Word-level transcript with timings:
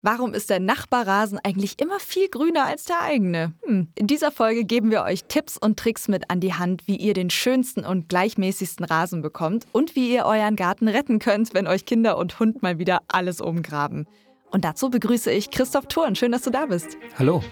Warum 0.00 0.32
ist 0.32 0.48
der 0.48 0.60
Nachbarrasen 0.60 1.40
eigentlich 1.42 1.80
immer 1.80 1.98
viel 1.98 2.28
grüner 2.28 2.66
als 2.66 2.84
der 2.84 3.02
eigene? 3.02 3.54
Hm. 3.64 3.88
In 3.96 4.06
dieser 4.06 4.30
Folge 4.30 4.64
geben 4.64 4.92
wir 4.92 5.02
euch 5.02 5.24
Tipps 5.24 5.58
und 5.58 5.76
Tricks 5.76 6.06
mit 6.06 6.30
an 6.30 6.38
die 6.38 6.54
Hand, 6.54 6.86
wie 6.86 6.94
ihr 6.94 7.14
den 7.14 7.30
schönsten 7.30 7.84
und 7.84 8.08
gleichmäßigsten 8.08 8.84
Rasen 8.84 9.22
bekommt 9.22 9.66
und 9.72 9.96
wie 9.96 10.14
ihr 10.14 10.24
euren 10.24 10.54
Garten 10.54 10.86
retten 10.86 11.18
könnt, 11.18 11.52
wenn 11.52 11.66
euch 11.66 11.84
Kinder 11.84 12.16
und 12.16 12.38
Hund 12.38 12.62
mal 12.62 12.78
wieder 12.78 13.00
alles 13.08 13.40
umgraben. 13.40 14.06
Und 14.52 14.64
dazu 14.64 14.88
begrüße 14.88 15.32
ich 15.32 15.50
Christoph 15.50 15.86
Thurn. 15.86 16.14
Schön, 16.14 16.30
dass 16.30 16.42
du 16.42 16.50
da 16.50 16.66
bist. 16.66 16.96
Hallo. 17.18 17.42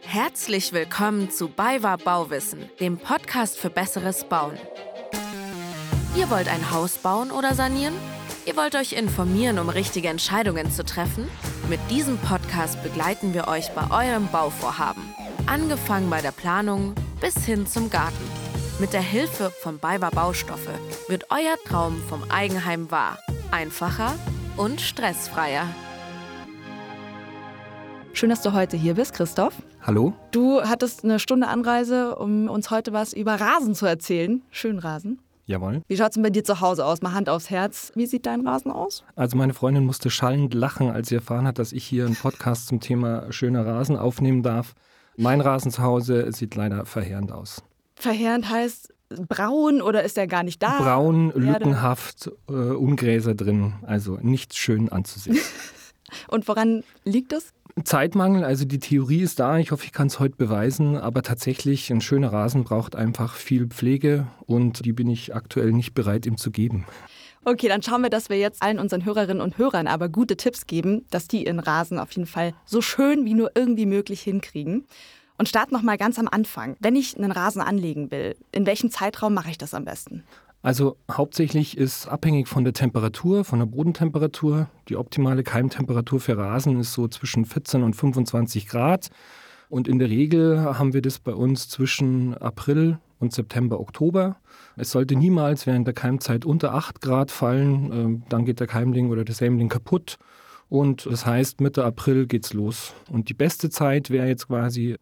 Herzlich 0.00 0.72
willkommen 0.72 1.30
zu 1.30 1.48
BayWa 1.48 1.96
Bauwissen, 1.96 2.60
dem 2.80 2.96
Podcast 2.96 3.58
für 3.58 3.68
besseres 3.68 4.24
Bauen. 4.24 4.54
Ihr 6.16 6.30
wollt 6.30 6.48
ein 6.48 6.70
Haus 6.70 6.96
bauen 6.96 7.30
oder 7.30 7.54
sanieren? 7.54 7.94
Ihr 8.46 8.56
wollt 8.56 8.74
euch 8.74 8.94
informieren, 8.94 9.58
um 9.58 9.68
richtige 9.68 10.08
Entscheidungen 10.08 10.70
zu 10.70 10.82
treffen? 10.82 11.28
Mit 11.68 11.78
diesem 11.90 12.16
Podcast 12.16 12.82
begleiten 12.82 13.34
wir 13.34 13.48
euch 13.48 13.70
bei 13.72 13.90
eurem 13.90 14.28
Bauvorhaben. 14.28 15.02
Angefangen 15.46 16.08
bei 16.08 16.22
der 16.22 16.32
Planung 16.32 16.94
bis 17.20 17.44
hin 17.44 17.66
zum 17.66 17.90
Garten. 17.90 18.24
Mit 18.78 18.94
der 18.94 19.02
Hilfe 19.02 19.50
von 19.60 19.78
BayWa 19.78 20.08
Baustoffe 20.08 20.70
wird 21.08 21.26
euer 21.30 21.56
Traum 21.66 22.00
vom 22.08 22.22
Eigenheim 22.30 22.90
wahr. 22.90 23.18
Einfacher 23.50 24.14
und 24.56 24.80
stressfreier. 24.80 25.66
Schön, 28.14 28.30
dass 28.30 28.40
du 28.40 28.54
heute 28.54 28.78
hier 28.78 28.94
bist, 28.94 29.12
Christoph. 29.12 29.54
Hallo. 29.82 30.14
Du 30.30 30.62
hattest 30.62 31.04
eine 31.04 31.18
Stunde 31.18 31.46
Anreise, 31.46 32.16
um 32.16 32.48
uns 32.48 32.70
heute 32.70 32.94
was 32.94 33.12
über 33.12 33.34
Rasen 33.34 33.74
zu 33.74 33.84
erzählen. 33.84 34.42
Schön 34.50 34.78
Rasen. 34.78 35.20
Jawohl. 35.50 35.82
Wie 35.88 35.96
schaut 35.96 36.10
es 36.10 36.14
denn 36.14 36.22
bei 36.22 36.30
dir 36.30 36.44
zu 36.44 36.60
Hause 36.60 36.84
aus? 36.86 37.02
Mal 37.02 37.12
Hand 37.12 37.28
aufs 37.28 37.50
Herz. 37.50 37.90
Wie 37.96 38.06
sieht 38.06 38.24
dein 38.24 38.46
Rasen 38.46 38.70
aus? 38.70 39.02
Also 39.16 39.36
meine 39.36 39.52
Freundin 39.52 39.84
musste 39.84 40.08
schallend 40.08 40.54
lachen, 40.54 40.92
als 40.92 41.08
sie 41.08 41.16
erfahren 41.16 41.44
hat, 41.44 41.58
dass 41.58 41.72
ich 41.72 41.84
hier 41.84 42.06
einen 42.06 42.14
Podcast 42.14 42.68
zum 42.68 42.78
Thema 42.78 43.32
schöner 43.32 43.66
Rasen 43.66 43.96
aufnehmen 43.96 44.44
darf. 44.44 44.74
Mein 45.16 45.40
Rasen 45.40 45.72
zu 45.72 45.82
Hause 45.82 46.30
sieht 46.30 46.54
leider 46.54 46.86
verheerend 46.86 47.32
aus. 47.32 47.64
Verheerend 47.96 48.48
heißt 48.48 48.94
braun 49.28 49.82
oder 49.82 50.04
ist 50.04 50.16
er 50.16 50.28
gar 50.28 50.44
nicht 50.44 50.62
da? 50.62 50.78
Braun, 50.78 51.32
lückenhaft, 51.34 52.30
äh, 52.48 52.52
Ungräser 52.52 53.34
drin. 53.34 53.72
Also 53.82 54.18
nicht 54.22 54.54
schön 54.56 54.88
anzusehen. 54.88 55.36
Und 56.28 56.46
woran 56.46 56.84
liegt 57.04 57.32
das? 57.32 57.52
Zeitmangel, 57.84 58.44
also 58.44 58.64
die 58.64 58.78
Theorie 58.78 59.20
ist 59.22 59.40
da, 59.40 59.58
ich 59.58 59.70
hoffe, 59.70 59.84
ich 59.84 59.92
kann 59.92 60.08
es 60.08 60.18
heute 60.18 60.36
beweisen, 60.36 60.96
aber 60.96 61.22
tatsächlich 61.22 61.90
ein 61.90 62.00
schöner 62.00 62.32
Rasen 62.32 62.64
braucht 62.64 62.96
einfach 62.96 63.34
viel 63.34 63.66
Pflege 63.66 64.26
und 64.46 64.84
die 64.84 64.92
bin 64.92 65.08
ich 65.08 65.34
aktuell 65.34 65.72
nicht 65.72 65.94
bereit, 65.94 66.26
ihm 66.26 66.36
zu 66.36 66.50
geben. 66.50 66.86
Okay, 67.44 67.68
dann 67.68 67.82
schauen 67.82 68.02
wir, 68.02 68.10
dass 68.10 68.28
wir 68.28 68.38
jetzt 68.38 68.62
allen 68.62 68.78
unseren 68.78 69.04
Hörerinnen 69.04 69.40
und 69.40 69.56
Hörern 69.56 69.86
aber 69.86 70.10
gute 70.10 70.36
Tipps 70.36 70.66
geben, 70.66 71.06
dass 71.10 71.26
die 71.26 71.46
ihren 71.46 71.58
Rasen 71.58 71.98
auf 71.98 72.12
jeden 72.12 72.26
Fall 72.26 72.52
so 72.66 72.82
schön 72.82 73.24
wie 73.24 73.34
nur 73.34 73.52
irgendwie 73.54 73.86
möglich 73.86 74.20
hinkriegen. 74.20 74.84
Und 75.38 75.48
starten 75.48 75.72
noch 75.72 75.80
mal 75.80 75.96
ganz 75.96 76.18
am 76.18 76.28
Anfang. 76.28 76.76
Wenn 76.80 76.96
ich 76.96 77.16
einen 77.16 77.32
Rasen 77.32 77.62
anlegen 77.62 78.10
will, 78.10 78.36
in 78.52 78.66
welchem 78.66 78.90
Zeitraum 78.90 79.32
mache 79.32 79.50
ich 79.50 79.56
das 79.56 79.72
am 79.72 79.86
besten? 79.86 80.22
Also 80.62 80.96
hauptsächlich 81.10 81.78
ist 81.78 82.06
abhängig 82.06 82.46
von 82.46 82.64
der 82.64 82.74
Temperatur, 82.74 83.44
von 83.44 83.60
der 83.60 83.66
Bodentemperatur. 83.66 84.68
Die 84.88 84.96
optimale 84.96 85.42
Keimtemperatur 85.42 86.20
für 86.20 86.36
Rasen 86.36 86.78
ist 86.80 86.92
so 86.92 87.08
zwischen 87.08 87.46
14 87.46 87.82
und 87.82 87.94
25 87.94 88.66
Grad. 88.66 89.08
Und 89.70 89.88
in 89.88 89.98
der 89.98 90.10
Regel 90.10 90.60
haben 90.62 90.92
wir 90.92 91.00
das 91.00 91.18
bei 91.18 91.32
uns 91.32 91.68
zwischen 91.68 92.34
April 92.34 92.98
und 93.20 93.32
September, 93.32 93.80
Oktober. 93.80 94.36
Es 94.76 94.90
sollte 94.90 95.16
niemals 95.16 95.66
während 95.66 95.86
der 95.86 95.94
Keimzeit 95.94 96.44
unter 96.44 96.74
8 96.74 97.00
Grad 97.00 97.30
fallen. 97.30 97.92
Ähm, 97.92 98.22
dann 98.28 98.44
geht 98.44 98.60
der 98.60 98.66
Keimling 98.66 99.10
oder 99.10 99.24
der 99.24 99.34
Sämling 99.34 99.68
kaputt. 99.68 100.18
Und 100.68 101.06
das 101.06 101.24
heißt, 101.24 101.60
Mitte 101.60 101.84
April 101.84 102.26
geht's 102.26 102.52
los. 102.52 102.94
Und 103.10 103.28
die 103.28 103.34
beste 103.34 103.70
Zeit 103.70 104.10
wäre 104.10 104.28
jetzt 104.28 104.48
quasi 104.48 104.96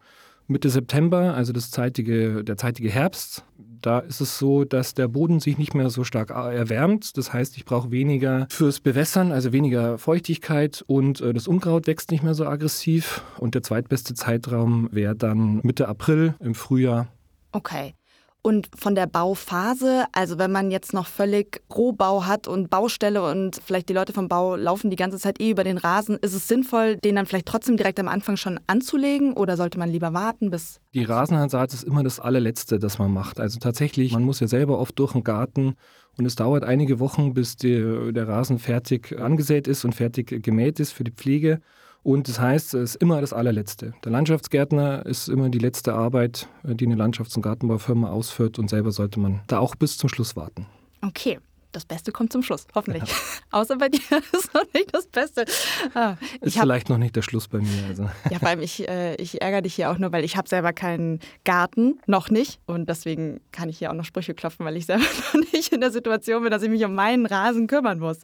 Mitte 0.49 0.69
September, 0.69 1.35
also 1.35 1.53
das 1.53 1.69
zeitige, 1.69 2.43
der 2.43 2.57
zeitige 2.57 2.89
Herbst, 2.89 3.45
da 3.81 3.99
ist 3.99 4.19
es 4.19 4.37
so, 4.39 4.65
dass 4.65 4.93
der 4.93 5.07
Boden 5.07 5.39
sich 5.39 5.57
nicht 5.57 5.73
mehr 5.73 5.89
so 5.89 6.03
stark 6.03 6.31
erwärmt. 6.31 7.17
Das 7.17 7.31
heißt, 7.31 7.55
ich 7.55 7.65
brauche 7.65 7.91
weniger 7.91 8.47
fürs 8.49 8.79
Bewässern, 8.79 9.31
also 9.31 9.53
weniger 9.53 9.97
Feuchtigkeit 9.97 10.83
und 10.87 11.21
äh, 11.21 11.33
das 11.33 11.47
Unkraut 11.47 11.87
wächst 11.87 12.11
nicht 12.11 12.23
mehr 12.23 12.33
so 12.33 12.45
aggressiv. 12.45 13.23
Und 13.37 13.55
der 13.55 13.63
zweitbeste 13.63 14.15
Zeitraum 14.15 14.89
wäre 14.91 15.15
dann 15.15 15.61
Mitte 15.63 15.87
April 15.87 16.35
im 16.39 16.55
Frühjahr. 16.55 17.07
Okay. 17.51 17.93
Und 18.41 18.69
von 18.73 18.95
der 18.95 19.05
Bauphase, 19.05 20.05
also 20.13 20.37
wenn 20.37 20.51
man 20.51 20.71
jetzt 20.71 20.93
noch 20.93 21.07
völlig 21.07 21.61
Rohbau 21.75 22.25
hat 22.25 22.47
und 22.47 22.69
Baustelle 22.69 23.21
und 23.21 23.59
vielleicht 23.65 23.89
die 23.89 23.93
Leute 23.93 24.13
vom 24.13 24.29
Bau 24.29 24.55
laufen 24.55 24.89
die 24.89 24.95
ganze 24.95 25.17
Zeit 25.17 25.41
eh 25.41 25.49
über 25.51 25.65
den 25.65 25.77
Rasen, 25.77 26.17
ist 26.21 26.33
es 26.33 26.47
sinnvoll, 26.47 26.95
den 26.95 27.15
dann 27.15 27.25
vielleicht 27.25 27.47
trotzdem 27.47 27.75
direkt 27.75 27.99
am 27.99 28.07
Anfang 28.07 28.37
schon 28.37 28.57
anzulegen 28.65 29.33
oder 29.33 29.57
sollte 29.57 29.77
man 29.77 29.89
lieber 29.89 30.13
warten 30.13 30.51
bis... 30.51 30.79
Die 30.93 31.03
Rasensaat 31.03 31.73
ist 31.73 31.83
immer 31.83 32.01
das 32.01 32.21
allerletzte, 32.21 32.79
das 32.79 32.97
man 32.97 33.11
macht. 33.11 33.41
Also 33.41 33.59
tatsächlich, 33.59 34.13
man 34.13 34.23
muss 34.23 34.39
ja 34.39 34.47
selber 34.47 34.79
oft 34.79 34.97
durch 34.97 35.11
den 35.11 35.25
Garten 35.25 35.75
und 36.17 36.25
es 36.25 36.35
dauert 36.35 36.63
einige 36.63 36.99
Wochen, 36.99 37.33
bis 37.33 37.57
die, 37.57 38.11
der 38.13 38.27
Rasen 38.27 38.57
fertig 38.57 39.19
angesät 39.19 39.67
ist 39.67 39.83
und 39.83 39.93
fertig 39.93 40.41
gemäht 40.43 40.79
ist 40.79 40.93
für 40.93 41.03
die 41.03 41.11
Pflege. 41.11 41.59
Und 42.03 42.27
das 42.27 42.39
heißt, 42.39 42.73
es 42.75 42.95
ist 42.95 43.01
immer 43.01 43.21
das 43.21 43.33
allerletzte. 43.33 43.93
Der 44.03 44.11
Landschaftsgärtner 44.11 45.05
ist 45.05 45.27
immer 45.27 45.49
die 45.49 45.59
letzte 45.59 45.93
Arbeit, 45.93 46.47
äh, 46.63 46.75
die 46.75 46.85
eine 46.85 46.95
Landschafts- 46.95 47.35
und 47.35 47.41
Gartenbaufirma 47.41 48.09
ausführt 48.09 48.57
und 48.59 48.69
selber 48.69 48.91
sollte 48.91 49.19
man 49.19 49.41
da 49.47 49.59
auch 49.59 49.75
bis 49.75 49.97
zum 49.97 50.09
Schluss 50.09 50.35
warten. 50.35 50.65
Okay. 51.01 51.39
Das 51.71 51.85
Beste 51.85 52.11
kommt 52.11 52.33
zum 52.33 52.41
Schluss, 52.41 52.65
hoffentlich. 52.73 53.03
Ja. 53.03 53.15
Außer 53.59 53.77
bei 53.77 53.89
dir 53.89 53.99
ist 54.31 54.53
noch 54.55 54.65
nicht 54.73 54.91
das 54.91 55.05
Beste. 55.05 55.45
Ah, 55.93 56.15
ist 56.41 56.55
hab, 56.55 56.63
vielleicht 56.63 56.89
noch 56.89 56.97
nicht 56.97 57.15
der 57.15 57.21
Schluss 57.21 57.47
bei 57.47 57.59
mir. 57.59 57.85
Also. 57.87 58.09
Ja, 58.31 58.39
vor 58.39 58.47
allem 58.47 58.61
ich, 58.61 58.87
äh, 58.89 59.13
ich 59.15 59.39
ärgere 59.41 59.61
dich 59.61 59.75
hier 59.75 59.91
auch 59.91 59.99
nur, 59.99 60.11
weil 60.11 60.23
ich 60.23 60.35
habe 60.35 60.49
selber 60.49 60.73
keinen 60.73 61.19
Garten, 61.45 61.99
noch 62.07 62.31
nicht. 62.31 62.59
Und 62.65 62.89
deswegen 62.89 63.39
kann 63.51 63.69
ich 63.69 63.77
hier 63.77 63.91
auch 63.91 63.95
noch 63.95 64.05
Sprüche 64.05 64.33
klopfen, 64.33 64.65
weil 64.65 64.77
ich 64.77 64.87
selber 64.87 65.03
noch 65.33 65.53
nicht 65.53 65.71
in 65.71 65.81
der 65.81 65.91
Situation 65.91 66.41
bin, 66.41 66.49
dass 66.49 66.63
ich 66.63 66.69
mich 66.69 66.83
um 66.85 66.95
meinen 66.95 67.27
Rasen 67.27 67.67
kümmern 67.67 67.99
muss. 67.99 68.17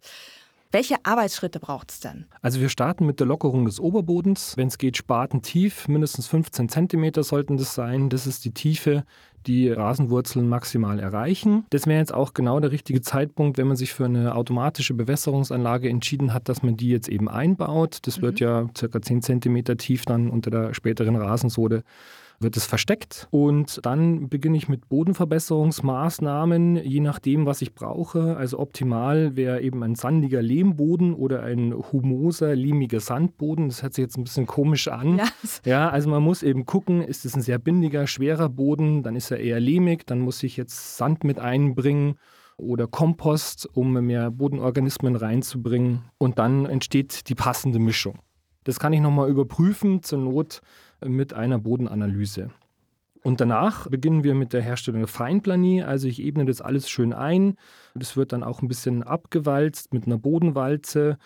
Welche 0.75 0.97
Arbeitsschritte 1.03 1.61
braucht 1.61 1.89
es 1.89 2.01
denn? 2.01 2.25
Also 2.41 2.59
wir 2.59 2.67
starten 2.67 3.05
mit 3.05 3.21
der 3.21 3.27
Lockerung 3.27 3.63
des 3.63 3.79
Oberbodens. 3.79 4.57
Wenn 4.57 4.67
es 4.67 4.77
geht, 4.77 4.97
spatentief, 4.97 5.87
mindestens 5.87 6.27
15 6.27 6.67
cm 6.67 7.23
sollten 7.23 7.55
das 7.55 7.75
sein. 7.75 8.09
Das 8.09 8.27
ist 8.27 8.43
die 8.43 8.51
Tiefe, 8.51 9.05
die 9.47 9.71
Rasenwurzeln 9.71 10.49
maximal 10.49 10.99
erreichen. 10.99 11.65
Das 11.69 11.87
wäre 11.87 11.99
jetzt 11.99 12.13
auch 12.13 12.33
genau 12.33 12.59
der 12.59 12.73
richtige 12.73 12.99
Zeitpunkt, 12.99 13.57
wenn 13.57 13.67
man 13.67 13.77
sich 13.77 13.93
für 13.93 14.03
eine 14.03 14.35
automatische 14.35 14.93
Bewässerungsanlage 14.95 15.87
entschieden 15.87 16.33
hat, 16.33 16.49
dass 16.49 16.61
man 16.61 16.75
die 16.75 16.89
jetzt 16.89 17.07
eben 17.07 17.29
einbaut. 17.29 17.99
Das 18.01 18.17
mhm. 18.17 18.23
wird 18.23 18.41
ja 18.41 18.67
circa 18.77 19.01
10 19.01 19.21
cm 19.21 19.77
tief 19.77 20.03
dann 20.03 20.29
unter 20.29 20.51
der 20.51 20.73
späteren 20.73 21.15
Rasensode 21.15 21.83
wird 22.39 22.57
es 22.57 22.65
versteckt 22.65 23.27
und 23.31 23.79
dann 23.85 24.29
beginne 24.29 24.57
ich 24.57 24.67
mit 24.67 24.89
Bodenverbesserungsmaßnahmen, 24.89 26.77
je 26.77 26.99
nachdem, 26.99 27.45
was 27.45 27.61
ich 27.61 27.73
brauche. 27.73 28.35
Also 28.37 28.59
optimal 28.59 29.35
wäre 29.35 29.61
eben 29.61 29.83
ein 29.83 29.95
sandiger 29.95 30.41
Lehmboden 30.41 31.13
oder 31.13 31.43
ein 31.43 31.73
humoser, 31.73 32.55
lehmiger 32.55 32.99
Sandboden. 32.99 33.69
Das 33.69 33.83
hört 33.83 33.93
sich 33.93 34.03
jetzt 34.03 34.17
ein 34.17 34.23
bisschen 34.23 34.45
komisch 34.45 34.87
an. 34.87 35.17
Ja. 35.17 35.25
ja, 35.65 35.89
also 35.89 36.09
man 36.09 36.23
muss 36.23 36.43
eben 36.43 36.65
gucken, 36.65 37.01
ist 37.01 37.25
es 37.25 37.35
ein 37.35 37.41
sehr 37.41 37.57
bindiger, 37.57 38.07
schwerer 38.07 38.49
Boden, 38.49 39.03
dann 39.03 39.15
ist 39.15 39.31
er 39.31 39.39
eher 39.39 39.59
lehmig, 39.59 40.05
dann 40.05 40.19
muss 40.19 40.43
ich 40.43 40.57
jetzt 40.57 40.97
Sand 40.97 41.23
mit 41.23 41.39
einbringen 41.39 42.15
oder 42.57 42.87
Kompost, 42.87 43.67
um 43.73 43.93
mehr 43.93 44.31
Bodenorganismen 44.31 45.15
reinzubringen. 45.15 46.03
Und 46.17 46.39
dann 46.39 46.65
entsteht 46.65 47.29
die 47.29 47.35
passende 47.35 47.79
Mischung. 47.79 48.19
Das 48.63 48.79
kann 48.79 48.93
ich 48.93 49.01
nochmal 49.01 49.29
überprüfen, 49.29 50.01
zur 50.03 50.19
Not 50.19 50.61
mit 51.03 51.33
einer 51.33 51.59
Bodenanalyse. 51.59 52.49
Und 53.25 53.41
danach 53.41 53.89
beginnen 53.89 54.23
wir 54.23 54.35
mit 54.35 54.53
der 54.53 54.61
Herstellung 54.61 55.01
der 55.01 55.07
Feinplanie. 55.07 55.81
Also 55.81 56.07
ich 56.07 56.21
ebne 56.21 56.45
das 56.45 56.61
alles 56.61 56.87
schön 56.87 57.11
ein. 57.11 57.57
Das 57.95 58.15
wird 58.15 58.33
dann 58.33 58.43
auch 58.43 58.61
ein 58.61 58.67
bisschen 58.67 59.01
abgewalzt 59.01 59.95
mit 59.95 60.05
einer 60.05 60.19
Bodenwalze. 60.19 61.17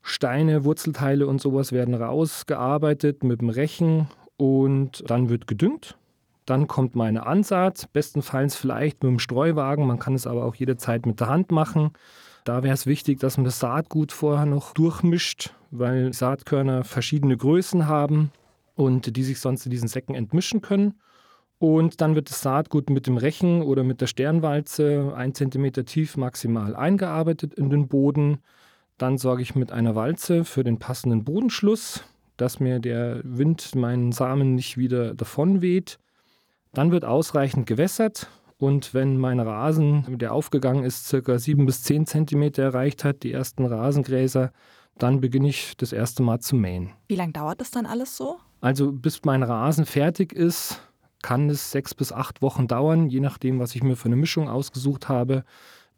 Steine, 0.00 0.64
Wurzelteile 0.64 1.26
und 1.26 1.40
sowas 1.40 1.72
werden 1.72 1.94
rausgearbeitet 1.94 3.24
mit 3.24 3.40
dem 3.40 3.48
Rechen 3.48 4.06
und 4.36 5.02
dann 5.10 5.28
wird 5.28 5.48
gedüngt. 5.48 5.98
Dann 6.46 6.68
kommt 6.68 6.94
meine 6.94 7.26
Ansaat, 7.26 7.92
bestenfalls 7.92 8.54
vielleicht 8.54 9.02
mit 9.02 9.10
dem 9.10 9.18
Streuwagen, 9.18 9.88
man 9.88 9.98
kann 9.98 10.14
es 10.14 10.28
aber 10.28 10.44
auch 10.44 10.54
jederzeit 10.54 11.04
mit 11.04 11.18
der 11.18 11.28
Hand 11.28 11.50
machen. 11.50 11.90
Da 12.44 12.62
wäre 12.62 12.74
es 12.74 12.86
wichtig, 12.86 13.18
dass 13.18 13.36
man 13.36 13.44
das 13.44 13.58
Saatgut 13.58 14.12
vorher 14.12 14.46
noch 14.46 14.72
durchmischt, 14.72 15.52
weil 15.72 16.12
Saatkörner 16.12 16.84
verschiedene 16.84 17.36
Größen 17.36 17.88
haben 17.88 18.30
und 18.74 19.16
die 19.16 19.22
sich 19.22 19.40
sonst 19.40 19.66
in 19.66 19.70
diesen 19.70 19.88
Säcken 19.88 20.14
entmischen 20.14 20.60
können. 20.60 20.94
Und 21.58 22.00
dann 22.00 22.14
wird 22.14 22.30
das 22.30 22.40
Saatgut 22.40 22.88
mit 22.88 23.06
dem 23.06 23.18
Rechen 23.18 23.62
oder 23.62 23.84
mit 23.84 24.00
der 24.00 24.06
Sternwalze 24.06 25.12
ein 25.14 25.34
Zentimeter 25.34 25.84
tief 25.84 26.16
maximal 26.16 26.74
eingearbeitet 26.74 27.52
in 27.54 27.68
den 27.68 27.88
Boden. 27.88 28.38
Dann 28.96 29.18
sorge 29.18 29.42
ich 29.42 29.54
mit 29.54 29.70
einer 29.70 29.94
Walze 29.94 30.44
für 30.44 30.64
den 30.64 30.78
passenden 30.78 31.24
Bodenschluss, 31.24 32.02
dass 32.38 32.60
mir 32.60 32.80
der 32.80 33.20
Wind 33.24 33.74
meinen 33.74 34.12
Samen 34.12 34.54
nicht 34.54 34.78
wieder 34.78 35.14
davon 35.14 35.60
weht. 35.60 35.98
Dann 36.72 36.92
wird 36.92 37.04
ausreichend 37.04 37.66
gewässert 37.66 38.28
und 38.60 38.92
wenn 38.92 39.16
mein 39.16 39.40
Rasen, 39.40 40.18
der 40.18 40.34
aufgegangen 40.34 40.84
ist, 40.84 41.08
circa 41.08 41.38
7 41.38 41.64
bis 41.64 41.82
10 41.82 42.06
Zentimeter 42.06 42.62
erreicht 42.62 43.04
hat, 43.04 43.22
die 43.22 43.32
ersten 43.32 43.64
Rasengräser, 43.64 44.52
dann 44.98 45.22
beginne 45.22 45.48
ich 45.48 45.78
das 45.78 45.94
erste 45.94 46.22
Mal 46.22 46.40
zu 46.40 46.56
mähen. 46.56 46.90
Wie 47.08 47.16
lange 47.16 47.32
dauert 47.32 47.62
das 47.62 47.70
dann 47.70 47.86
alles 47.86 48.18
so? 48.18 48.38
Also 48.60 48.92
bis 48.92 49.24
mein 49.24 49.42
Rasen 49.42 49.86
fertig 49.86 50.32
ist, 50.32 50.80
kann 51.22 51.50
es 51.50 51.70
sechs 51.70 51.94
bis 51.94 52.12
acht 52.12 52.42
Wochen 52.42 52.66
dauern, 52.66 53.08
je 53.08 53.20
nachdem, 53.20 53.58
was 53.58 53.74
ich 53.74 53.82
mir 53.82 53.96
für 53.96 54.06
eine 54.06 54.16
Mischung 54.16 54.48
ausgesucht 54.48 55.08
habe. 55.08 55.44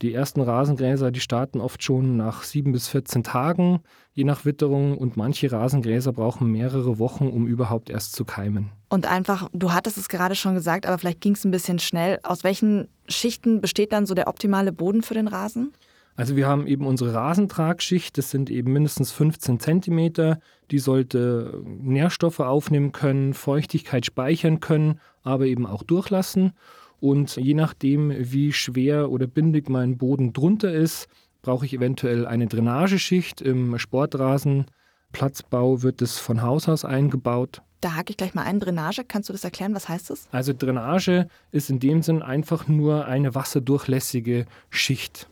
Die 0.00 0.12
ersten 0.12 0.40
Rasengräser, 0.40 1.12
die 1.12 1.20
starten 1.20 1.60
oft 1.60 1.84
schon 1.84 2.16
nach 2.16 2.42
sieben 2.42 2.72
bis 2.72 2.88
14 2.88 3.22
Tagen, 3.22 3.80
je 4.14 4.24
nach 4.24 4.44
Witterung. 4.44 4.98
Und 4.98 5.16
manche 5.16 5.52
Rasengräser 5.52 6.12
brauchen 6.12 6.50
mehrere 6.50 6.98
Wochen, 6.98 7.28
um 7.28 7.46
überhaupt 7.46 7.88
erst 7.88 8.16
zu 8.16 8.24
keimen. 8.24 8.70
Und 8.88 9.06
einfach, 9.06 9.48
du 9.52 9.72
hattest 9.72 9.98
es 9.98 10.08
gerade 10.08 10.34
schon 10.34 10.54
gesagt, 10.54 10.86
aber 10.86 10.98
vielleicht 10.98 11.20
ging 11.20 11.34
es 11.34 11.44
ein 11.44 11.52
bisschen 11.52 11.78
schnell. 11.78 12.18
Aus 12.24 12.42
welchen 12.42 12.88
Schichten 13.08 13.60
besteht 13.60 13.92
dann 13.92 14.06
so 14.06 14.14
der 14.14 14.26
optimale 14.26 14.72
Boden 14.72 15.02
für 15.02 15.14
den 15.14 15.28
Rasen? 15.28 15.72
Also 16.16 16.36
wir 16.36 16.48
haben 16.48 16.66
eben 16.66 16.84
unsere 16.84 17.14
Rasentragschicht, 17.14 18.18
das 18.18 18.30
sind 18.30 18.50
eben 18.50 18.72
mindestens 18.72 19.12
15 19.12 19.60
Zentimeter. 19.60 20.40
Die 20.72 20.78
sollte 20.78 21.62
Nährstoffe 21.64 22.40
aufnehmen 22.40 22.92
können, 22.92 23.34
Feuchtigkeit 23.34 24.06
speichern 24.06 24.60
können, 24.60 25.00
aber 25.22 25.44
eben 25.44 25.66
auch 25.66 25.82
durchlassen. 25.82 26.52
Und 26.98 27.36
je 27.36 27.52
nachdem, 27.52 28.10
wie 28.16 28.54
schwer 28.54 29.10
oder 29.10 29.26
bindig 29.26 29.68
mein 29.68 29.98
Boden 29.98 30.32
drunter 30.32 30.72
ist, 30.72 31.08
brauche 31.42 31.66
ich 31.66 31.74
eventuell 31.74 32.26
eine 32.26 32.46
Drainageschicht. 32.46 33.42
Im 33.42 33.78
Sportrasenplatzbau 33.78 35.82
wird 35.82 36.00
es 36.00 36.18
von 36.18 36.40
Haus 36.40 36.70
aus 36.70 36.86
eingebaut. 36.86 37.60
Da 37.82 37.96
hake 37.96 38.12
ich 38.12 38.16
gleich 38.16 38.32
mal 38.32 38.44
ein. 38.44 38.58
Drainage, 38.58 39.04
kannst 39.06 39.28
du 39.28 39.34
das 39.34 39.44
erklären? 39.44 39.74
Was 39.74 39.90
heißt 39.90 40.08
das? 40.08 40.26
Also 40.30 40.54
Drainage 40.54 41.28
ist 41.50 41.68
in 41.68 41.80
dem 41.80 42.00
Sinn 42.00 42.22
einfach 42.22 42.66
nur 42.66 43.04
eine 43.04 43.34
wasserdurchlässige 43.34 44.46
Schicht. 44.70 45.28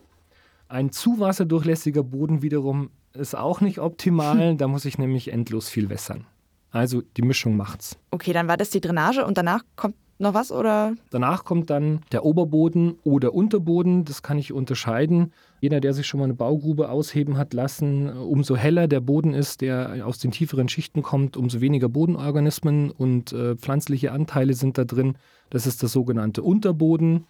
Ein 0.67 0.91
zu 0.91 1.19
wasserdurchlässiger 1.19 2.03
Boden 2.03 2.43
wiederum 2.43 2.91
ist 3.13 3.35
auch 3.35 3.61
nicht 3.61 3.79
optimal. 3.79 4.55
da 4.57 4.67
muss 4.67 4.85
ich 4.85 4.97
nämlich 4.97 5.31
endlos 5.31 5.69
viel 5.69 5.89
wässern. 5.89 6.25
Also 6.71 7.01
die 7.01 7.21
Mischung 7.21 7.57
macht's. 7.57 7.97
Okay, 8.11 8.33
dann 8.33 8.47
war 8.47 8.57
das 8.57 8.69
die 8.69 8.81
Drainage 8.81 9.25
und 9.25 9.37
danach 9.37 9.63
kommt 9.75 9.95
noch 10.21 10.33
was 10.33 10.51
oder? 10.51 10.93
Danach 11.09 11.43
kommt 11.43 11.69
dann 11.69 12.01
der 12.11 12.23
Oberboden 12.23 12.99
oder 13.03 13.33
Unterboden. 13.33 14.05
Das 14.05 14.21
kann 14.21 14.37
ich 14.37 14.53
unterscheiden. 14.53 15.33
Jeder, 15.59 15.79
der 15.79 15.93
sich 15.93 16.07
schon 16.07 16.19
mal 16.19 16.25
eine 16.25 16.35
Baugrube 16.35 16.89
ausheben 16.89 17.37
hat 17.37 17.53
lassen, 17.53 18.09
umso 18.09 18.55
heller 18.55 18.87
der 18.87 19.01
Boden 19.01 19.33
ist, 19.33 19.61
der 19.61 20.05
aus 20.05 20.19
den 20.19 20.31
tieferen 20.31 20.69
Schichten 20.69 21.01
kommt, 21.01 21.37
umso 21.37 21.59
weniger 21.59 21.89
Bodenorganismen 21.89 22.91
und 22.91 23.33
äh, 23.33 23.55
pflanzliche 23.55 24.11
Anteile 24.11 24.53
sind 24.53 24.77
da 24.77 24.85
drin. 24.85 25.17
Das 25.49 25.67
ist 25.67 25.81
der 25.81 25.89
sogenannte 25.89 26.43
Unterboden. 26.43 27.25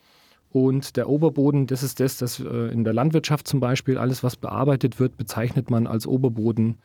Und 0.52 0.98
der 0.98 1.08
Oberboden, 1.08 1.66
das 1.68 1.82
ist 1.82 2.00
das, 2.00 2.18
das 2.18 2.40
äh, 2.40 2.72
in 2.72 2.84
der 2.84 2.94
Landwirtschaft 2.94 3.48
zum 3.48 3.60
Beispiel, 3.60 3.98
alles, 3.98 4.22
was 4.22 4.36
bearbeitet 4.36 5.00
wird, 5.00 5.18
bezeichnet 5.18 5.70
man 5.70 5.88
als 5.88 6.06
Oberboden. 6.06 6.78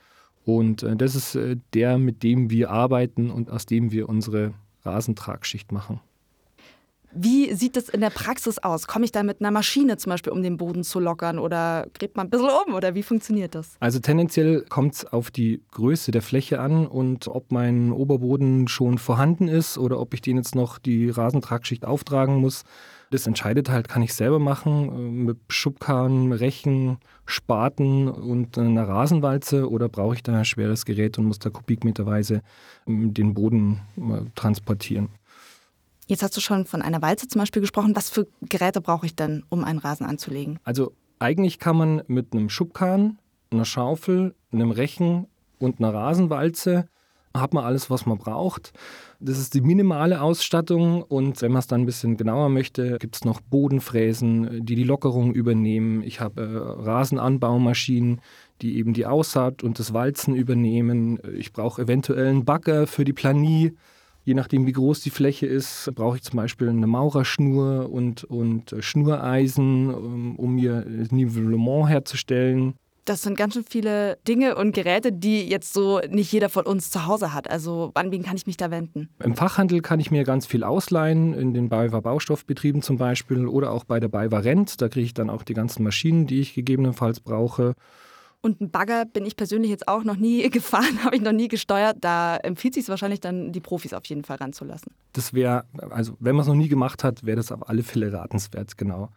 Und 0.45 0.85
äh, 0.85 0.95
das 0.95 1.17
ist 1.17 1.35
äh, 1.35 1.57
der, 1.75 1.99
mit 1.99 2.23
dem 2.23 2.51
wir 2.51 2.71
arbeiten 2.71 3.31
und 3.31 3.51
aus 3.51 3.67
dem 3.67 3.91
wir 3.91 4.09
unsere 4.09 4.55
Rasentragschicht 4.85 5.73
machen. 5.73 6.01
Wie 7.19 7.55
sieht 7.55 7.77
das 7.77 7.89
in 7.89 8.03
der 8.03 8.11
Praxis 8.11 8.59
aus? 8.59 8.87
Komme 8.87 9.07
ich 9.07 9.13
da 9.13 9.23
mit 9.23 9.41
einer 9.41 9.51
Maschine 9.51 9.97
zum 9.97 10.11
Beispiel, 10.11 10.33
um 10.33 10.43
den 10.43 10.59
Boden 10.59 10.85
zu 10.85 11.01
lockern 11.01 11.39
oder 11.39 11.87
gräbt 11.95 12.17
man 12.17 12.27
ein 12.27 12.31
bisschen 12.31 12.51
um 12.67 12.75
oder 12.75 12.95
wie 12.95 13.03
funktioniert 13.03 13.55
das? 13.55 13.77
Also 13.81 14.01
tendenziell 14.01 14.67
kommt 14.69 14.95
es 14.95 15.05
auf 15.07 15.31
die 15.31 15.63
Größe 15.73 16.11
der 16.11 16.21
Fläche 16.21 16.61
an 16.61 16.87
und 16.87 17.27
ob 17.27 17.53
mein 17.53 17.91
Oberboden 17.91 18.69
schon 18.69 18.99
vorhanden 18.99 19.49
ist 19.49 19.79
oder 19.79 19.99
ob 19.99 20.13
ich 20.13 20.21
den 20.21 20.37
jetzt 20.37 20.55
noch 20.55 20.79
die 20.79 21.09
Rasentragschicht 21.09 21.87
auftragen 21.87 22.37
muss. 22.37 22.65
Das 23.11 23.27
entscheidet 23.27 23.71
halt, 23.71 23.89
kann 23.89 24.03
ich 24.03 24.15
selber 24.15 24.39
machen 24.39 24.89
äh, 24.89 24.99
mit 24.99 25.39
Schubkarren, 25.49 26.33
Rechen, 26.33 26.99
Spaten 27.25 28.09
und 28.09 28.59
einer 28.59 28.89
Rasenwalze 28.89 29.71
oder 29.71 29.89
brauche 29.89 30.15
ich 30.15 30.23
da 30.23 30.39
ein 30.39 30.45
schweres 30.45 30.85
Gerät 30.85 31.19
und 31.19 31.27
muss 31.27 31.39
da 31.39 31.51
kubikmeterweise 31.51 32.43
ähm, 32.87 33.15
den 33.15 33.35
Boden 33.35 33.81
äh, 33.97 34.29
transportieren. 34.35 35.09
Jetzt 36.09 36.23
hast 36.23 36.37
du 36.37 36.41
schon 36.41 36.67
von 36.67 36.83
einer 36.83 37.03
Walze 37.03 37.27
zum 37.27 37.41
Beispiel 37.41 37.61
gesprochen. 37.61 37.97
Was 37.97 38.11
für 38.11 38.29
Geräte 38.43 38.81
brauche 38.81 39.07
ich 39.07 39.17
denn, 39.17 39.45
um 39.49 39.65
einen 39.65 39.81
Rasen 39.81 40.07
anzulegen? 40.07 40.59
Also 40.63 40.93
eigentlich 41.19 41.59
kann 41.59 41.77
man 41.77 42.03
mit 42.07 42.33
einem 42.33 42.49
Schubkarren, 42.49 43.19
einer 43.51 43.65
Schaufel, 43.65 44.35
einem 44.53 44.71
Rechen 44.71 45.27
und 45.59 45.81
einer 45.81 45.93
Rasenwalze 45.93 46.89
hat 47.41 47.55
man 47.55 47.65
alles, 47.65 47.91
was 47.91 48.07
man 48.07 48.19
braucht. 48.19 48.73
Das 49.21 49.39
ist 49.39 49.55
die 49.55 49.61
minimale 49.61 50.21
Ausstattung 50.21 51.03
und 51.03 51.41
wenn 51.41 51.53
man 51.53 51.61
es 51.61 51.67
dann 51.67 51.83
ein 51.83 51.87
bisschen 51.87 52.17
genauer 52.17 52.49
möchte, 52.51 52.99
gibt 52.99 53.17
es 53.17 53.25
noch 53.25 53.41
Bodenfräsen, 53.41 54.65
die 54.65 54.75
die 54.75 54.85
Lockerung 54.85 55.33
übernehmen. 55.33 56.03
Ich 56.03 56.21
habe 56.21 56.43
äh, 56.43 56.83
Rasenanbaumaschinen, 56.83 58.21
die 58.61 58.77
eben 58.77 58.93
die 58.93 59.07
Aussaat 59.07 59.63
und 59.63 59.79
das 59.79 59.95
Walzen 59.95 60.35
übernehmen. 60.35 61.19
Ich 61.37 61.53
brauche 61.53 61.83
eventuell 61.83 62.29
einen 62.29 62.45
Bagger 62.45 62.87
für 62.87 63.05
die 63.05 63.13
Planie. 63.13 63.73
Je 64.25 64.35
nachdem, 64.35 64.67
wie 64.67 64.73
groß 64.73 65.01
die 65.01 65.11
Fläche 65.11 65.47
ist, 65.47 65.91
brauche 65.95 66.17
ich 66.17 66.23
zum 66.23 66.37
Beispiel 66.37 66.69
eine 66.69 66.87
Maurerschnur 66.87 67.91
und, 67.91 68.25
und 68.25 68.75
Schnureisen, 68.81 69.95
um, 69.95 70.37
um 70.37 70.55
mir 70.57 70.85
Nivellement 71.11 71.89
herzustellen 71.89 72.75
das 73.07 73.23
sind 73.23 73.39
ganz 73.39 73.55
schön 73.55 73.65
viele 73.69 74.19
Dinge 74.29 74.57
und 74.57 74.73
Geräte, 74.73 75.13
die 75.13 75.49
jetzt 75.49 75.73
so 75.73 76.01
nicht 76.11 76.31
jeder 76.33 76.49
von 76.49 76.67
uns 76.67 76.91
zu 76.91 77.07
Hause 77.07 77.33
hat. 77.33 77.49
Also 77.49 77.93
an 77.95 78.11
wen 78.11 78.23
kann 78.23 78.37
ich 78.37 78.47
mich 78.47 78.57
da 78.57 78.71
wenden? 78.71 79.09
Im 79.23 79.37
Fachhandel 79.37 79.81
kann 79.81 80.01
ich 80.01 80.11
mir 80.11 80.25
ganz 80.25 80.45
viel 80.45 80.65
ausleihen, 80.65 81.33
in 81.33 81.55
den 81.55 81.69
BayWa 81.69 82.01
Baustoffbetrieben 82.01 82.83
zum 82.83 82.99
Beispiel 82.99 83.47
oder 83.47 83.71
auch 83.71 83.85
bei 83.85 84.01
der 84.01 84.09
BayWa 84.09 84.39
Rent. 84.39 84.81
Da 84.81 84.89
kriege 84.89 85.07
ich 85.07 85.15
dann 85.15 85.31
auch 85.31 85.45
die 85.45 85.55
ganzen 85.55 85.83
Maschinen, 85.83 86.27
die 86.27 86.41
ich 86.41 86.55
gegebenenfalls 86.55 87.21
brauche. 87.21 87.75
Und 88.43 88.61
ein 88.61 88.71
Bagger 88.71 89.05
bin 89.05 89.25
ich 89.25 89.37
persönlich 89.37 89.71
jetzt 89.71 89.89
auch 89.89 90.05
noch 90.05 90.17
nie 90.17 90.49
gefahren, 90.51 91.05
habe 91.05 91.17
ich 91.17 91.23
noch 91.23 91.33
nie 91.33 91.49
gesteuert. 91.49 91.99
Da 92.01 92.37
empfiehlt 92.37 92.75
sich 92.75 92.85
es 92.85 92.89
wahrscheinlich 92.89 93.21
dann, 93.21 93.53
die 93.53 93.61
Profis 93.61 93.95
auf 93.95 94.05
jeden 94.07 94.25
Fall 94.25 94.37
ranzulassen. 94.37 94.93
Das 95.13 95.33
wäre, 95.33 95.65
also 95.91 96.17
wenn 96.21 96.35
man 96.35 96.43
es 96.43 96.49
noch 96.49 96.55
nie 96.55 96.69
gemacht 96.69 97.05
hat, 97.05 97.25
wäre 97.25 97.37
das 97.37 97.53
auf 97.53 97.69
alle 97.69 97.83
Fälle 97.83 98.13
ratenswert, 98.13 98.77
genau. 98.77 99.11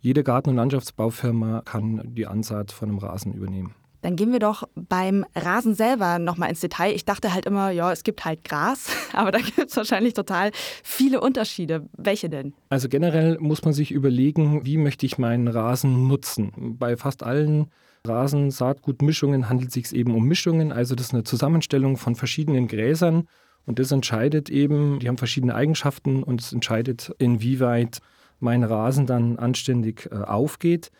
Jede 0.00 0.22
Garten- 0.22 0.50
und 0.50 0.56
Landschaftsbaufirma 0.56 1.62
kann 1.64 2.02
die 2.04 2.26
Ansaat 2.26 2.72
von 2.72 2.88
einem 2.88 2.98
Rasen 2.98 3.32
übernehmen. 3.34 3.74
Dann 4.00 4.14
gehen 4.14 4.32
wir 4.32 4.38
doch 4.38 4.62
beim 4.76 5.24
Rasen 5.34 5.74
selber 5.74 6.20
nochmal 6.20 6.50
ins 6.50 6.60
Detail. 6.60 6.94
Ich 6.94 7.04
dachte 7.04 7.34
halt 7.34 7.46
immer, 7.46 7.70
ja, 7.70 7.90
es 7.90 8.04
gibt 8.04 8.24
halt 8.24 8.44
Gras, 8.44 8.90
aber 9.12 9.32
da 9.32 9.38
gibt 9.38 9.58
es 9.58 9.76
wahrscheinlich 9.76 10.14
total 10.14 10.52
viele 10.84 11.20
Unterschiede. 11.20 11.88
Welche 11.96 12.30
denn? 12.30 12.54
Also 12.68 12.88
generell 12.88 13.38
muss 13.40 13.64
man 13.64 13.74
sich 13.74 13.90
überlegen, 13.90 14.64
wie 14.64 14.76
möchte 14.76 15.04
ich 15.04 15.18
meinen 15.18 15.48
Rasen 15.48 16.06
nutzen. 16.06 16.76
Bei 16.78 16.96
fast 16.96 17.24
allen 17.24 17.72
Rasen-Saatgutmischungen 18.06 19.48
handelt 19.48 19.70
es 19.70 19.74
sich 19.74 19.92
eben 19.92 20.14
um 20.14 20.24
Mischungen. 20.24 20.70
Also 20.70 20.94
das 20.94 21.06
ist 21.06 21.14
eine 21.14 21.24
Zusammenstellung 21.24 21.96
von 21.96 22.14
verschiedenen 22.14 22.68
Gräsern 22.68 23.26
und 23.66 23.80
das 23.80 23.90
entscheidet 23.90 24.48
eben, 24.48 25.00
die 25.00 25.08
haben 25.08 25.18
verschiedene 25.18 25.56
Eigenschaften 25.56 26.22
und 26.22 26.40
es 26.40 26.52
entscheidet, 26.52 27.12
inwieweit 27.18 27.98
mein 28.40 28.64
Rasen 28.64 29.06
dann 29.06 29.38
anständig 29.38 30.08
äh, 30.10 30.16
aufgeht. 30.16 30.90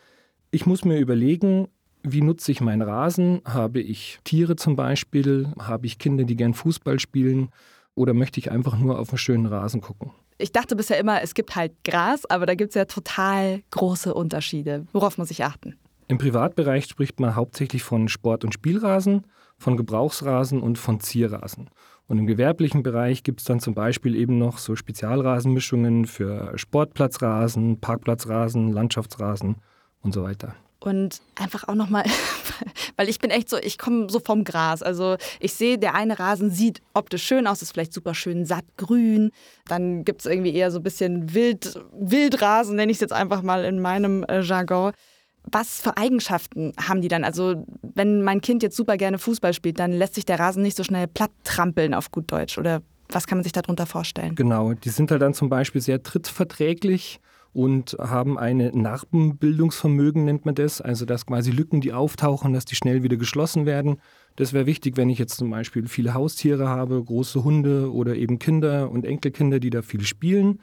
Ich 0.51 0.65
muss 0.65 0.85
mir 0.85 0.97
überlegen, 0.97 1.67
wie 2.03 2.21
nutze 2.21 2.51
ich 2.51 2.61
meinen 2.61 2.81
Rasen? 2.81 3.41
Habe 3.45 3.81
ich 3.81 4.19
Tiere 4.23 4.55
zum 4.55 4.75
Beispiel? 4.75 5.53
Habe 5.59 5.85
ich 5.85 5.99
Kinder, 5.99 6.23
die 6.23 6.35
gern 6.35 6.53
Fußball 6.53 6.99
spielen? 6.99 7.49
Oder 7.95 8.13
möchte 8.13 8.39
ich 8.39 8.51
einfach 8.51 8.77
nur 8.77 8.97
auf 8.99 9.09
einen 9.09 9.17
schönen 9.17 9.45
Rasen 9.45 9.81
gucken? 9.81 10.11
Ich 10.37 10.53
dachte 10.53 10.77
bisher 10.77 10.97
immer, 10.97 11.21
es 11.21 11.33
gibt 11.33 11.55
halt 11.55 11.73
Gras, 11.83 12.25
aber 12.25 12.45
da 12.45 12.55
gibt 12.55 12.69
es 12.69 12.75
ja 12.75 12.85
total 12.85 13.61
große 13.71 14.13
Unterschiede. 14.13 14.85
Worauf 14.93 15.17
muss 15.17 15.31
ich 15.31 15.43
achten? 15.43 15.75
Im 16.07 16.17
Privatbereich 16.17 16.85
spricht 16.85 17.19
man 17.19 17.35
hauptsächlich 17.35 17.83
von 17.83 18.07
Sport- 18.07 18.45
und 18.45 18.53
Spielrasen, 18.53 19.27
von 19.57 19.75
Gebrauchsrasen 19.75 20.61
und 20.61 20.77
von 20.77 21.01
Zierrasen. 21.01 21.69
Und 22.09 22.17
im 22.17 22.25
gewerblichen 22.25 22.81
Bereich 22.81 23.21
gibt 23.21 23.39
es 23.39 23.45
dann 23.45 23.59
zum 23.59 23.75
Beispiel 23.75 24.15
eben 24.15 24.39
noch 24.39 24.57
so 24.57 24.75
Spezialrasenmischungen 24.75 26.05
für 26.05 26.57
Sportplatzrasen, 26.57 27.79
Parkplatzrasen, 27.79 28.73
Landschaftsrasen 28.73 29.57
und 30.01 30.13
so 30.15 30.23
weiter. 30.23 30.55
Und 30.79 31.21
einfach 31.35 31.67
auch 31.67 31.75
nochmal, 31.75 32.05
weil 32.95 33.09
ich 33.09 33.19
bin 33.19 33.29
echt 33.29 33.47
so, 33.47 33.57
ich 33.57 33.77
komme 33.77 34.09
so 34.09 34.19
vom 34.19 34.43
Gras. 34.43 34.81
Also 34.81 35.17
ich 35.39 35.53
sehe, 35.53 35.77
der 35.77 35.93
eine 35.93 36.17
Rasen 36.17 36.49
sieht 36.49 36.81
optisch 36.95 37.23
schön 37.23 37.45
aus, 37.45 37.61
ist 37.61 37.73
vielleicht 37.73 37.93
super 37.93 38.15
schön 38.15 38.43
sattgrün. 38.43 39.29
Dann 39.67 40.03
gibt 40.03 40.21
es 40.21 40.25
irgendwie 40.25 40.55
eher 40.55 40.71
so 40.71 40.79
ein 40.79 40.83
bisschen 40.83 41.35
Wild, 41.35 41.79
Wildrasen, 41.91 42.75
nenne 42.75 42.91
ich 42.91 42.95
es 42.95 43.01
jetzt 43.01 43.13
einfach 43.13 43.43
mal 43.43 43.63
in 43.65 43.81
meinem 43.81 44.23
äh, 44.23 44.41
Jargon. 44.41 44.93
Was 45.43 45.81
für 45.81 45.97
Eigenschaften 45.97 46.73
haben 46.79 47.01
die 47.01 47.07
dann? 47.07 47.23
Also, 47.23 47.65
wenn 47.81 48.23
mein 48.23 48.41
Kind 48.41 48.63
jetzt 48.63 48.75
super 48.75 48.97
gerne 48.97 49.17
Fußball 49.17 49.53
spielt, 49.53 49.79
dann 49.79 49.91
lässt 49.91 50.15
sich 50.15 50.25
der 50.25 50.39
Rasen 50.39 50.63
nicht 50.63 50.77
so 50.77 50.83
schnell 50.83 51.07
platt 51.07 51.31
trampeln 51.43 51.93
auf 51.93 52.11
gut 52.11 52.31
Deutsch. 52.31 52.57
Oder 52.57 52.81
was 53.09 53.25
kann 53.25 53.39
man 53.39 53.43
sich 53.43 53.53
darunter 53.53 53.85
vorstellen? 53.85 54.35
Genau, 54.35 54.73
die 54.73 54.89
sind 54.89 55.11
halt 55.11 55.21
dann 55.21 55.33
zum 55.33 55.49
Beispiel 55.49 55.81
sehr 55.81 56.03
trittverträglich 56.03 57.19
und 57.51 57.97
haben 57.99 58.37
ein 58.37 58.57
Narbenbildungsvermögen, 58.57 60.25
nennt 60.25 60.45
man 60.45 60.55
das. 60.55 60.81
Also, 60.81 61.05
dass 61.05 61.25
quasi 61.25 61.51
Lücken, 61.51 61.81
die 61.81 61.93
auftauchen, 61.93 62.53
dass 62.53 62.65
die 62.65 62.75
schnell 62.75 63.01
wieder 63.01 63.17
geschlossen 63.17 63.65
werden. 63.65 63.99
Das 64.35 64.53
wäre 64.53 64.65
wichtig, 64.67 64.97
wenn 64.97 65.09
ich 65.09 65.17
jetzt 65.17 65.37
zum 65.37 65.49
Beispiel 65.49 65.87
viele 65.87 66.13
Haustiere 66.13 66.69
habe, 66.69 67.03
große 67.03 67.43
Hunde 67.43 67.91
oder 67.91 68.15
eben 68.15 68.39
Kinder 68.39 68.91
und 68.91 69.05
Enkelkinder, 69.05 69.59
die 69.59 69.71
da 69.71 69.81
viel 69.81 70.01
spielen 70.01 70.59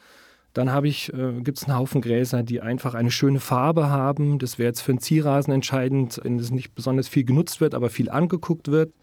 Dann 0.56 0.68
äh, 0.68 1.40
gibt 1.42 1.58
es 1.58 1.64
einen 1.64 1.76
Haufen 1.76 2.00
Gräser, 2.00 2.42
die 2.42 2.62
einfach 2.62 2.94
eine 2.94 3.10
schöne 3.10 3.40
Farbe 3.40 3.90
haben. 3.90 4.38
Das 4.38 4.58
wäre 4.58 4.68
jetzt 4.68 4.80
für 4.80 4.92
einen 4.92 5.00
Zierrasen 5.00 5.52
entscheidend, 5.52 6.18
wenn 6.22 6.38
es 6.38 6.50
nicht 6.50 6.75
besonders 6.75 7.08
viel 7.08 7.25
genutzt 7.25 7.60
wird, 7.60 7.75
aber 7.75 7.90
viel 7.90 8.08
angeguckt 8.08 8.68
wird. 8.68 8.94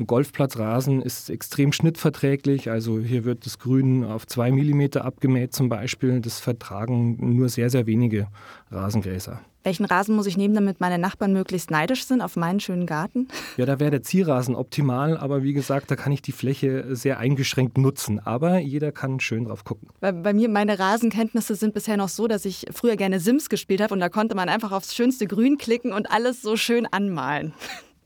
Ein 0.00 0.08
Golfplatzrasen 0.08 1.00
ist 1.00 1.30
extrem 1.30 1.72
schnittverträglich, 1.72 2.68
also 2.70 2.98
hier 2.98 3.24
wird 3.24 3.46
das 3.46 3.60
Grün 3.60 4.04
auf 4.04 4.26
zwei 4.26 4.50
Millimeter 4.50 5.04
abgemäht 5.04 5.54
zum 5.54 5.68
Beispiel. 5.68 6.20
Das 6.20 6.40
vertragen 6.40 7.36
nur 7.36 7.48
sehr, 7.48 7.70
sehr 7.70 7.86
wenige 7.86 8.26
Rasengräser. 8.72 9.40
Welchen 9.68 9.84
Rasen 9.84 10.16
muss 10.16 10.24
ich 10.24 10.38
nehmen, 10.38 10.54
damit 10.54 10.80
meine 10.80 10.96
Nachbarn 10.96 11.34
möglichst 11.34 11.70
neidisch 11.70 12.06
sind 12.06 12.22
auf 12.22 12.36
meinen 12.36 12.58
schönen 12.58 12.86
Garten? 12.86 13.28
Ja, 13.58 13.66
da 13.66 13.80
wäre 13.80 13.90
der 13.90 14.02
Zierrasen 14.02 14.54
optimal, 14.54 15.18
aber 15.18 15.42
wie 15.42 15.52
gesagt, 15.52 15.90
da 15.90 15.96
kann 15.96 16.12
ich 16.12 16.22
die 16.22 16.32
Fläche 16.32 16.94
sehr 16.94 17.18
eingeschränkt 17.18 17.76
nutzen. 17.76 18.20
Aber 18.20 18.58
jeder 18.58 18.92
kann 18.92 19.20
schön 19.20 19.44
drauf 19.44 19.64
gucken. 19.64 19.88
Bei, 20.00 20.12
bei 20.12 20.32
mir, 20.32 20.48
meine 20.48 20.78
Rasenkenntnisse 20.78 21.54
sind 21.56 21.74
bisher 21.74 21.96
noch 21.96 22.08
so, 22.08 22.28
dass 22.28 22.44
ich 22.44 22.66
früher 22.72 22.96
gerne 22.96 23.20
Sims 23.20 23.48
gespielt 23.48 23.80
habe 23.82 23.92
und 23.92 24.00
da 24.00 24.08
konnte 24.08 24.34
man 24.36 24.48
einfach 24.48 24.70
aufs 24.70 24.94
schönste 24.94 25.26
Grün 25.26 25.58
klicken 25.58 25.92
und 25.92 26.10
alles 26.10 26.40
so 26.40 26.56
schön 26.56 26.86
anmalen. 26.86 27.52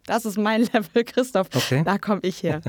Das 0.06 0.24
ist 0.24 0.36
mein 0.36 0.62
Level, 0.72 1.04
Christoph. 1.04 1.46
Okay. 1.54 1.82
Da 1.84 1.96
komme 1.96 2.22
ich 2.24 2.42
her. 2.42 2.60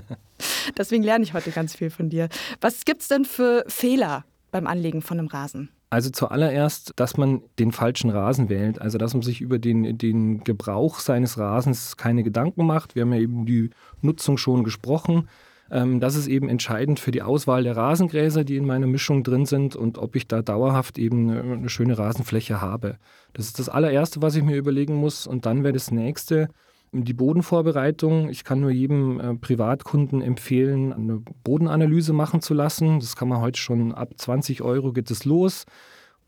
Deswegen 0.77 1.01
lerne 1.01 1.23
ich 1.23 1.33
heute 1.33 1.49
ganz 1.49 1.75
viel 1.75 1.89
von 1.89 2.09
dir. 2.09 2.29
Was 2.61 2.85
gibt 2.85 3.01
es 3.01 3.07
denn 3.07 3.25
für 3.25 3.65
Fehler 3.67 4.23
beim 4.51 4.67
Anlegen 4.67 5.01
von 5.01 5.17
einem 5.17 5.29
Rasen? 5.29 5.69
Also 5.93 6.09
zuallererst, 6.09 6.93
dass 6.95 7.17
man 7.17 7.43
den 7.59 7.71
falschen 7.71 8.09
Rasen 8.09 8.49
wählt, 8.49 8.81
also 8.81 8.97
dass 8.97 9.13
man 9.13 9.21
sich 9.21 9.41
über 9.41 9.59
den, 9.59 9.95
den 9.95 10.43
Gebrauch 10.43 10.97
seines 10.97 11.37
Rasens 11.37 11.97
keine 11.97 12.23
Gedanken 12.23 12.65
macht. 12.65 12.95
Wir 12.95 13.03
haben 13.03 13.13
ja 13.13 13.19
eben 13.19 13.45
die 13.45 13.69
Nutzung 14.01 14.39
schon 14.39 14.63
gesprochen. 14.63 15.29
Ähm, 15.69 15.99
das 15.99 16.15
ist 16.15 16.25
eben 16.25 16.49
entscheidend 16.49 16.99
für 16.99 17.11
die 17.11 17.21
Auswahl 17.21 17.61
der 17.61 17.77
Rasengräser, 17.77 18.43
die 18.43 18.57
in 18.57 18.65
meiner 18.65 18.87
Mischung 18.87 19.21
drin 19.21 19.45
sind 19.45 19.75
und 19.75 19.99
ob 19.99 20.15
ich 20.15 20.27
da 20.27 20.41
dauerhaft 20.41 20.97
eben 20.97 21.29
eine 21.29 21.69
schöne 21.69 21.95
Rasenfläche 21.95 22.59
habe. 22.59 22.97
Das 23.33 23.45
ist 23.45 23.59
das 23.59 23.69
allererste, 23.69 24.23
was 24.23 24.35
ich 24.35 24.41
mir 24.41 24.57
überlegen 24.57 24.95
muss. 24.95 25.27
Und 25.27 25.45
dann 25.45 25.63
wäre 25.63 25.73
das 25.73 25.91
nächste, 25.91 26.49
die 26.93 27.13
Bodenvorbereitung. 27.13 28.29
Ich 28.29 28.43
kann 28.43 28.61
nur 28.61 28.71
jedem 28.71 29.19
äh, 29.19 29.35
Privatkunden 29.35 30.21
empfehlen, 30.21 30.93
eine 30.93 31.21
Bodenanalyse 31.43 32.13
machen 32.13 32.41
zu 32.41 32.53
lassen. 32.53 32.99
Das 32.99 33.15
kann 33.15 33.27
man 33.27 33.41
heute 33.41 33.59
schon 33.59 33.93
ab 33.93 34.09
20 34.15 34.61
Euro 34.61 34.93
geht 34.93 35.09
es 35.09 35.25
los. 35.25 35.65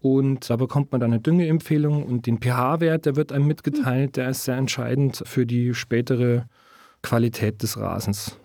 Und 0.02 0.50
da 0.50 0.56
bekommt 0.56 0.92
man 0.92 1.02
dann 1.02 1.14
eine 1.14 1.22
Düngeempfehlung 1.22 2.04
und 2.04 2.28
den 2.28 2.40
pH-Wert, 2.40 3.06
der 3.06 3.16
wird 3.16 3.32
einem 3.32 3.48
mitgeteilt, 3.48 4.18
der 4.18 4.30
ist 4.30 4.44
sehr 4.44 4.58
entscheidend 4.58 5.24
für 5.26 5.46
die 5.46 5.74
spätere 5.74 6.46
Qualität 7.02 7.64
des 7.64 7.80
Rasens. 7.80 8.38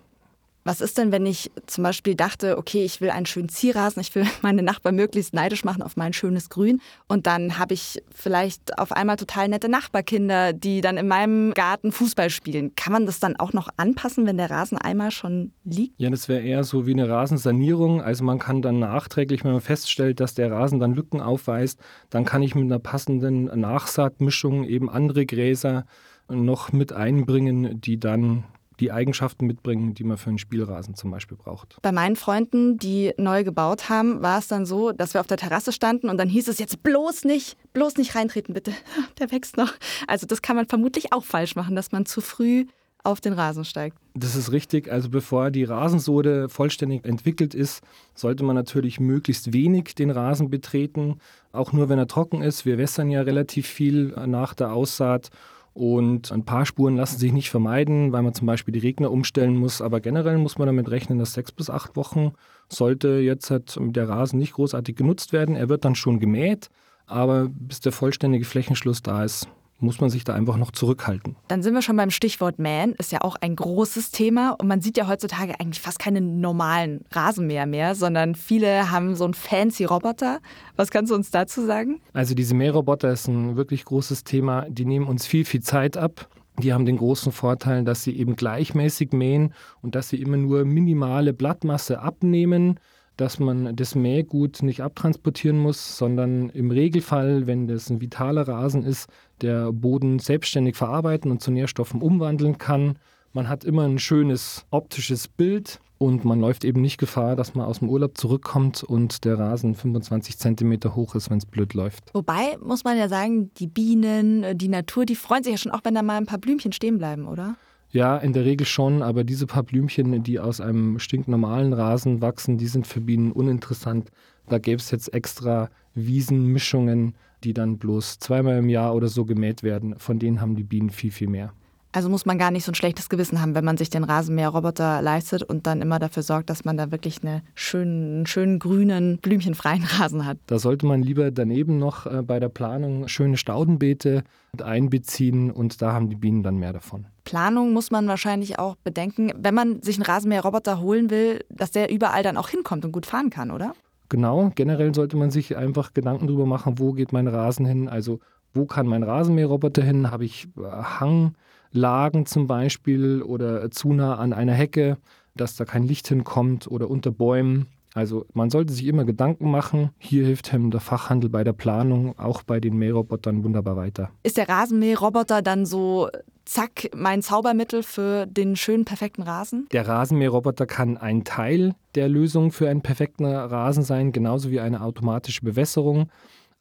Was 0.63 0.81
ist 0.81 0.99
denn, 0.99 1.11
wenn 1.11 1.25
ich 1.25 1.51
zum 1.67 1.85
Beispiel 1.85 2.15
dachte, 2.15 2.59
okay, 2.59 2.85
ich 2.85 3.01
will 3.01 3.11
einen 3.11 3.27
schönen 3.27 3.49
Zierrasen, 3.49 4.01
ich 4.01 4.15
will 4.15 4.27
meine 4.43 4.63
Nachbarn 4.63 4.97
möglichst 4.97 5.33
neidisch 5.35 5.65
machen 5.65 5.83
auf 5.83 5.97
mein 5.97 6.13
schönes 6.13 6.51
Grün 6.51 6.81
und 7.09 7.27
dann 7.27 7.59
habe 7.59 7.75
ich 7.75 8.03
vielleicht 8.15 8.79
auf 8.79 8.93
einmal 8.93 9.17
total 9.17 9.49
nette 9.49 9.69
Nachbarkinder, 9.69 10.53
die 10.53 10.81
dann 10.81 10.97
in 10.97 11.09
meinem 11.09 11.53
Garten 11.55 11.93
Fußball 11.93 12.31
spielen. 12.31 12.75
Kann 12.77 12.93
man 12.93 13.07
das 13.07 13.21
dann 13.21 13.37
auch 13.37 13.53
noch 13.53 13.69
anpassen, 13.77 14.27
wenn 14.27 14.37
der 14.37 14.51
Rasen 14.51 14.77
einmal 14.77 15.11
schon 15.11 15.53
liegt? 15.65 15.95
Ja, 15.99 16.11
das 16.11 16.29
wäre 16.29 16.43
eher 16.43 16.65
so 16.65 16.87
wie 16.87 16.93
eine 16.93 17.09
Rasensanierung. 17.09 18.03
Also 18.03 18.25
man 18.25 18.39
kann 18.39 18.63
dann 18.63 18.79
nachträglich, 18.79 19.45
wenn 19.45 19.53
man 19.53 19.61
feststellt, 19.61 20.21
dass 20.21 20.35
der 20.35 20.51
Rasen 20.51 20.79
dann 20.79 20.95
Lücken 20.95 21.21
aufweist, 21.21 21.81
dann 22.11 22.25
kann 22.25 22.43
ich 22.43 22.55
mit 22.55 22.65
einer 22.65 22.79
passenden 22.79 23.45
Nachsaatmischung 23.45 24.65
eben 24.65 24.91
andere 24.91 25.25
Gräser 25.25 25.85
noch 26.29 26.73
mit 26.73 26.93
einbringen, 26.93 27.81
die 27.81 27.99
dann 27.99 28.45
die 28.81 28.93
Eigenschaften 28.93 29.47
mitbringen, 29.47 29.95
die 29.95 30.05
man 30.05 30.17
für 30.17 30.31
einen 30.31 30.39
Spielrasen 30.39 30.95
zum 30.95 31.11
Beispiel 31.11 31.37
braucht. 31.37 31.77
Bei 31.83 31.93
meinen 31.93 32.17
Freunden, 32.17 32.79
die 32.79 33.13
neu 33.19 33.45
gebaut 33.45 33.89
haben, 33.89 34.23
war 34.23 34.39
es 34.39 34.49
dann 34.49 34.67
so, 34.67 34.93
dass 34.93 35.15
wir 35.15 35.21
auf 35.21 35.27
der 35.27 35.37
Terrasse 35.37 35.73
standen 35.73 36.09
und 36.09 36.19
dann 36.19 36.29
hieß 36.29 36.49
es 36.49 36.59
jetzt 36.59 36.83
bloß 36.83 37.25
nicht, 37.25 37.57
bloß 37.73 37.97
nicht 37.97 38.15
reintreten, 38.15 38.55
bitte. 38.55 38.73
Der 39.19 39.31
wächst 39.31 39.57
noch. 39.57 39.73
Also 40.07 40.27
das 40.27 40.43
kann 40.43 40.57
man 40.57 40.67
vermutlich 40.67 41.13
auch 41.13 41.25
falsch 41.25 41.57
machen, 41.57 41.77
dass 41.77 41.93
man 41.93 42.07
zu 42.07 42.21
früh 42.21 42.67
auf 43.03 43.21
den 43.21 43.33
Rasen 43.33 43.65
steigt. 43.65 43.97
Das 44.15 44.37
ist 44.37 44.53
richtig. 44.53 44.91
Also 44.91 45.09
bevor 45.09 45.51
die 45.51 45.65
Rasensohle 45.65 46.49
vollständig 46.49 47.05
entwickelt 47.05 47.55
ist, 47.55 47.83
sollte 48.15 48.45
man 48.45 48.55
natürlich 48.55 49.01
möglichst 49.01 49.53
wenig 49.53 49.95
den 49.95 50.11
Rasen 50.11 50.51
betreten. 50.51 51.19
Auch 51.53 51.73
nur 51.73 51.89
wenn 51.89 51.99
er 51.99 52.09
trocken 52.09 52.43
ist. 52.43 52.67
Wir 52.67 52.79
wässern 52.79 53.11
ja 53.11 53.23
relativ 53.23 53.67
viel 53.67 54.09
nach 54.27 54.55
der 54.55 54.73
Aussaat 54.73 55.31
und 55.73 56.33
ein 56.33 56.45
paar 56.45 56.67
Spuren 56.67 56.97
lassen 56.97 57.19
sich 57.19 57.33
nicht 57.33 57.51
vermeiden, 57.51 58.13
weil 58.13 58.23
man 58.23 58.35
zum 58.35 58.47
Beispiel 58.47 58.73
die 58.73 58.81
Regner 58.81 59.11
umstellen 59.11 59.57
muss. 59.57 59.81
Aber 59.81 60.01
generell 60.01 60.39
muss 60.39 60.59
man 60.59 60.67
damit 60.67 60.91
rechnen, 60.91 61.19
dass 61.19 61.35
sechs 61.35 61.53
bis 61.53 61.71
acht 61.71 61.97
Wochen 61.97 62.33
sollte 62.69 63.09
jetzt 63.19 63.51
halt 63.51 63.79
der 63.79 64.09
Rasen 64.09 64.39
nicht 64.39 64.55
großartig 64.55 64.97
genutzt 64.97 65.33
werden. 65.33 65.55
Er 65.55 65.69
wird 65.69 65.85
dann 65.85 65.95
schon 65.95 66.19
gemäht, 66.19 66.71
aber 67.07 67.49
bis 67.49 67.81
der 67.81 67.93
vollständige 67.93 68.45
Flächenschluss 68.45 69.03
da 69.03 69.25
ist, 69.25 69.49
muss 69.81 70.01
man 70.01 70.11
sich 70.11 70.25
da 70.25 70.35
einfach 70.35 70.57
noch 70.57 70.71
zurückhalten. 70.71 71.37
Dann 71.49 71.63
sind 71.63 71.75
wir 71.75 71.83
schon 71.83 71.97
beim 71.97 72.11
Stichwort 72.11 72.59
Man, 72.59 72.93
ist 72.93 73.13
ja 73.13 73.23
auch 73.23 73.37
ein 73.41 73.57
großes 73.57 74.11
Thema 74.11 74.57
und 74.59 74.69
man 74.69 74.81
sieht 74.81 74.97
ja 74.97 75.09
heutzutage 75.09 75.59
eigentlich 75.59 75.81
fast 75.81 75.99
keine 75.99 76.21
normalen 76.21 77.05
Rasenmäher 77.13 77.67
mehr, 77.67 77.95
sondern 77.95 78.35
viele 78.35 78.91
haben 78.91 79.15
so 79.15 79.25
einen 79.25 79.35
fancy 79.35 79.85
Roboter. 79.85 80.41
Was 80.77 80.91
kannst 80.91 81.11
du 81.11 81.15
uns 81.15 81.31
dazu 81.31 81.65
sagen? 81.65 82.01
Also 82.13 82.35
diese 82.35 82.55
Mähroboter 82.55 83.11
ist 83.11 83.29
ein 83.29 83.57
wirklich 83.57 83.85
großes 83.85 84.25
Thema, 84.25 84.67
die 84.69 84.85
nehmen 84.85 85.07
uns 85.07 85.27
viel, 85.27 85.45
viel 85.45 85.63
Zeit 85.63 85.97
ab. 85.97 86.29
Die 86.59 86.73
haben 86.73 86.85
den 86.85 86.99
großen 86.99 87.33
Vorteil, 87.33 87.85
dass 87.85 88.03
sie 88.03 88.17
eben 88.17 88.37
gleichmäßig 88.37 89.13
mähen 89.13 89.55
und 89.81 89.95
dass 89.95 90.11
sie 90.11 90.21
immer 90.21 90.37
nur 90.37 90.65
minimale 90.65 91.33
Blattmasse 91.33 92.01
abnehmen 92.01 92.79
dass 93.21 93.39
man 93.39 93.77
das 93.77 93.95
Mähgut 93.95 94.63
nicht 94.63 94.81
abtransportieren 94.81 95.59
muss, 95.59 95.99
sondern 95.99 96.49
im 96.51 96.71
Regelfall, 96.71 97.47
wenn 97.47 97.67
das 97.67 97.91
ein 97.91 98.01
vitaler 98.01 98.49
Rasen 98.49 98.83
ist, 98.83 99.11
der 99.43 99.73
Boden 99.73 100.19
selbstständig 100.19 100.77
verarbeiten 100.77 101.31
und 101.31 101.43
zu 101.43 101.51
Nährstoffen 101.51 102.01
umwandeln 102.01 102.57
kann. 102.57 102.99
Man 103.35 103.49
hat 103.49 103.63
immer 103.65 103.83
ein 103.83 103.99
schönes 103.99 104.65
optisches 104.71 105.29
Bild 105.29 105.81
und 105.99 106.25
man 106.25 106.41
läuft 106.41 106.65
eben 106.65 106.81
nicht 106.81 106.97
Gefahr, 106.97 107.37
dass 107.37 107.55
man 107.55 107.67
aus 107.67 107.81
dem 107.81 107.91
Urlaub 107.91 108.17
zurückkommt 108.17 108.83
und 108.83 109.27
der 109.27 109.39
Rasen 109.39 109.75
25 109.75 110.39
Zentimeter 110.39 110.97
hoch 110.97 111.15
ist, 111.15 111.29
wenn 111.29 111.37
es 111.37 111.45
blöd 111.45 111.75
läuft. 111.75 112.15
Wobei, 112.15 112.57
muss 112.63 112.85
man 112.85 112.97
ja 112.97 113.11
sagen, 113.11 113.51
die 113.59 113.67
Bienen, 113.67 114.57
die 114.57 114.69
Natur, 114.69 115.05
die 115.05 115.15
freuen 115.15 115.45
sich 115.45 115.53
ja 115.53 115.59
schon 115.59 115.73
auch, 115.73 115.81
wenn 115.85 115.95
da 115.95 116.03
mal 116.03 116.17
ein 116.17 116.27
paar 116.27 116.39
Blümchen 116.39 116.73
stehen 116.73 116.97
bleiben, 116.97 117.27
oder? 117.27 117.57
Ja, 117.93 118.19
in 118.19 118.33
der 118.33 118.45
Regel 118.45 118.67
schon, 118.67 119.03
aber 119.03 119.25
diese 119.25 119.47
paar 119.47 119.65
Blümchen, 119.65 120.23
die 120.23 120.39
aus 120.39 120.61
einem 120.61 121.01
stinknormalen 121.01 121.73
Rasen 121.73 122.23
wachsen, 122.23 122.57
die 122.57 122.69
sind 122.69 122.87
für 122.87 123.01
Bienen 123.01 123.33
uninteressant. 123.33 124.11
Da 124.49 124.59
gäbe 124.59 124.77
es 124.77 124.93
jetzt 124.93 125.13
extra 125.13 125.71
Wiesenmischungen, 125.95 127.15
die 127.43 127.53
dann 127.53 127.79
bloß 127.79 128.21
zweimal 128.21 128.59
im 128.59 128.69
Jahr 128.69 128.95
oder 128.95 129.09
so 129.09 129.25
gemäht 129.25 129.65
werden. 129.65 129.99
Von 129.99 130.21
denen 130.21 130.41
haben 130.41 130.55
die 130.55 130.63
Bienen 130.63 130.91
viel, 130.91 131.11
viel 131.11 131.29
mehr. 131.29 131.53
Also 131.93 132.09
muss 132.09 132.25
man 132.25 132.39
gar 132.39 132.53
nicht 132.53 132.65
so 132.65 132.71
ein 132.71 132.77
schlechtes 132.77 133.09
Gewissen 133.09 133.41
haben, 133.41 133.57
wenn 133.57 133.65
man 133.65 133.77
sich 133.77 133.91
den 133.91 134.05
Rasenmäherroboter 134.05 135.03
leistet 135.03 135.43
und 135.43 135.67
dann 135.67 135.83
immer 135.83 135.99
dafür 135.99 136.23
sorgt, 136.23 136.49
dass 136.49 136.65
man 136.65 136.77
da 136.77 136.93
wirklich 136.93 137.23
eine 137.23 137.43
schönen, 137.57 138.19
einen 138.19 138.27
schönen 138.27 138.59
grünen, 138.61 139.19
blümchenfreien 139.19 139.83
Rasen 139.85 140.25
hat. 140.25 140.39
Da 140.47 140.61
sollte 140.61 140.87
man 140.87 141.03
lieber 141.03 141.33
daneben 141.33 141.79
noch 141.79 142.07
äh, 142.07 142.23
bei 142.23 142.39
der 142.39 142.49
Planung 142.49 143.09
schöne 143.09 143.37
Staudenbeete 143.37 144.23
einbeziehen 144.63 145.51
und 145.51 145.83
da 145.83 145.93
haben 145.93 146.09
die 146.09 146.17
Bienen 146.17 146.45
dann 146.45 146.57
mehr 146.57 146.73
davon. 146.73 147.07
Planung 147.25 147.73
muss 147.73 147.91
man 147.91 148.07
wahrscheinlich 148.07 148.59
auch 148.59 148.77
bedenken, 148.77 149.33
wenn 149.37 149.55
man 149.55 149.83
sich 149.83 149.97
einen 149.97 150.05
Rasenmäherroboter 150.05 150.81
holen 150.81 151.11
will, 151.11 151.45
dass 151.49 151.73
der 151.73 151.91
überall 151.91 152.23
dann 152.23 152.37
auch 152.37 152.49
hinkommt 152.49 152.85
und 152.85 152.93
gut 152.93 153.07
fahren 153.07 153.31
kann, 153.31 153.51
oder? 153.51 153.75
Genau, 154.09 154.51
generell 154.55 154.95
sollte 154.95 155.17
man 155.17 155.31
sich 155.31 155.57
einfach 155.57 155.93
Gedanken 155.93 156.27
darüber 156.27 156.47
machen, 156.47 156.79
wo 156.79 156.93
geht 156.93 157.13
mein 157.13 157.29
Rasen 157.29 157.67
hin, 157.67 157.89
also 157.89 158.21
wo 158.55 158.67
kann 158.67 158.87
mein 158.87 159.03
Rasenmäherroboter 159.03 159.83
hin, 159.83 160.11
habe 160.11 160.25
ich 160.25 160.49
äh, 160.57 160.63
Hang 160.71 161.35
Lagen 161.73 162.27
zum 162.27 162.47
Beispiel 162.47 163.23
oder 163.23 163.71
zu 163.71 163.93
nah 163.93 164.17
an 164.17 164.33
einer 164.33 164.55
Hecke, 164.55 164.99
dass 165.35 165.57
da 165.57 165.65
kein 165.65 165.85
Licht 165.85 166.09
hinkommt 166.09 166.67
oder 166.69 166.91
unter 166.91 167.11
Bäumen. 167.11 167.67
Also 167.95 168.25
man 168.35 168.51
sollte 168.51 168.73
sich 168.73 168.87
immer 168.87 169.05
Gedanken 169.05 169.51
machen. 169.51 169.91
Hier 169.99 170.25
hilft 170.25 170.53
hem 170.53 170.71
der 170.71 170.81
Fachhandel 170.81 171.29
bei 171.29 171.43
der 171.43 171.53
Planung, 171.53 172.17
auch 172.19 172.43
bei 172.43 172.61
den 172.61 172.77
Mährobotern 172.77 173.43
wunderbar 173.43 173.77
weiter. 173.77 174.11
Ist 174.23 174.37
der 174.37 174.49
Rasenmäherroboter 174.49 175.43
dann 175.43 175.67
so, 175.67 176.09
zack, 176.45 176.91
mein 176.95 177.23
Zaubermittel 177.23 177.83
für 177.83 178.27
den 178.27 178.55
schönen, 178.55 178.85
perfekten 178.85 179.23
Rasen? 179.23 179.67
Der 179.73 179.89
Rasenmäherroboter 179.89 180.67
kann 180.67 180.99
ein 180.99 181.25
Teil 181.25 181.75
der 181.97 182.09
Lösung 182.09 182.53
für 182.53 182.69
einen 182.69 182.83
perfekten 182.83 183.25
Rasen 183.25 183.83
sein, 183.83 184.13
genauso 184.13 184.51
wie 184.51 184.61
eine 184.61 184.83
automatische 184.83 185.45
Bewässerung 185.45 186.11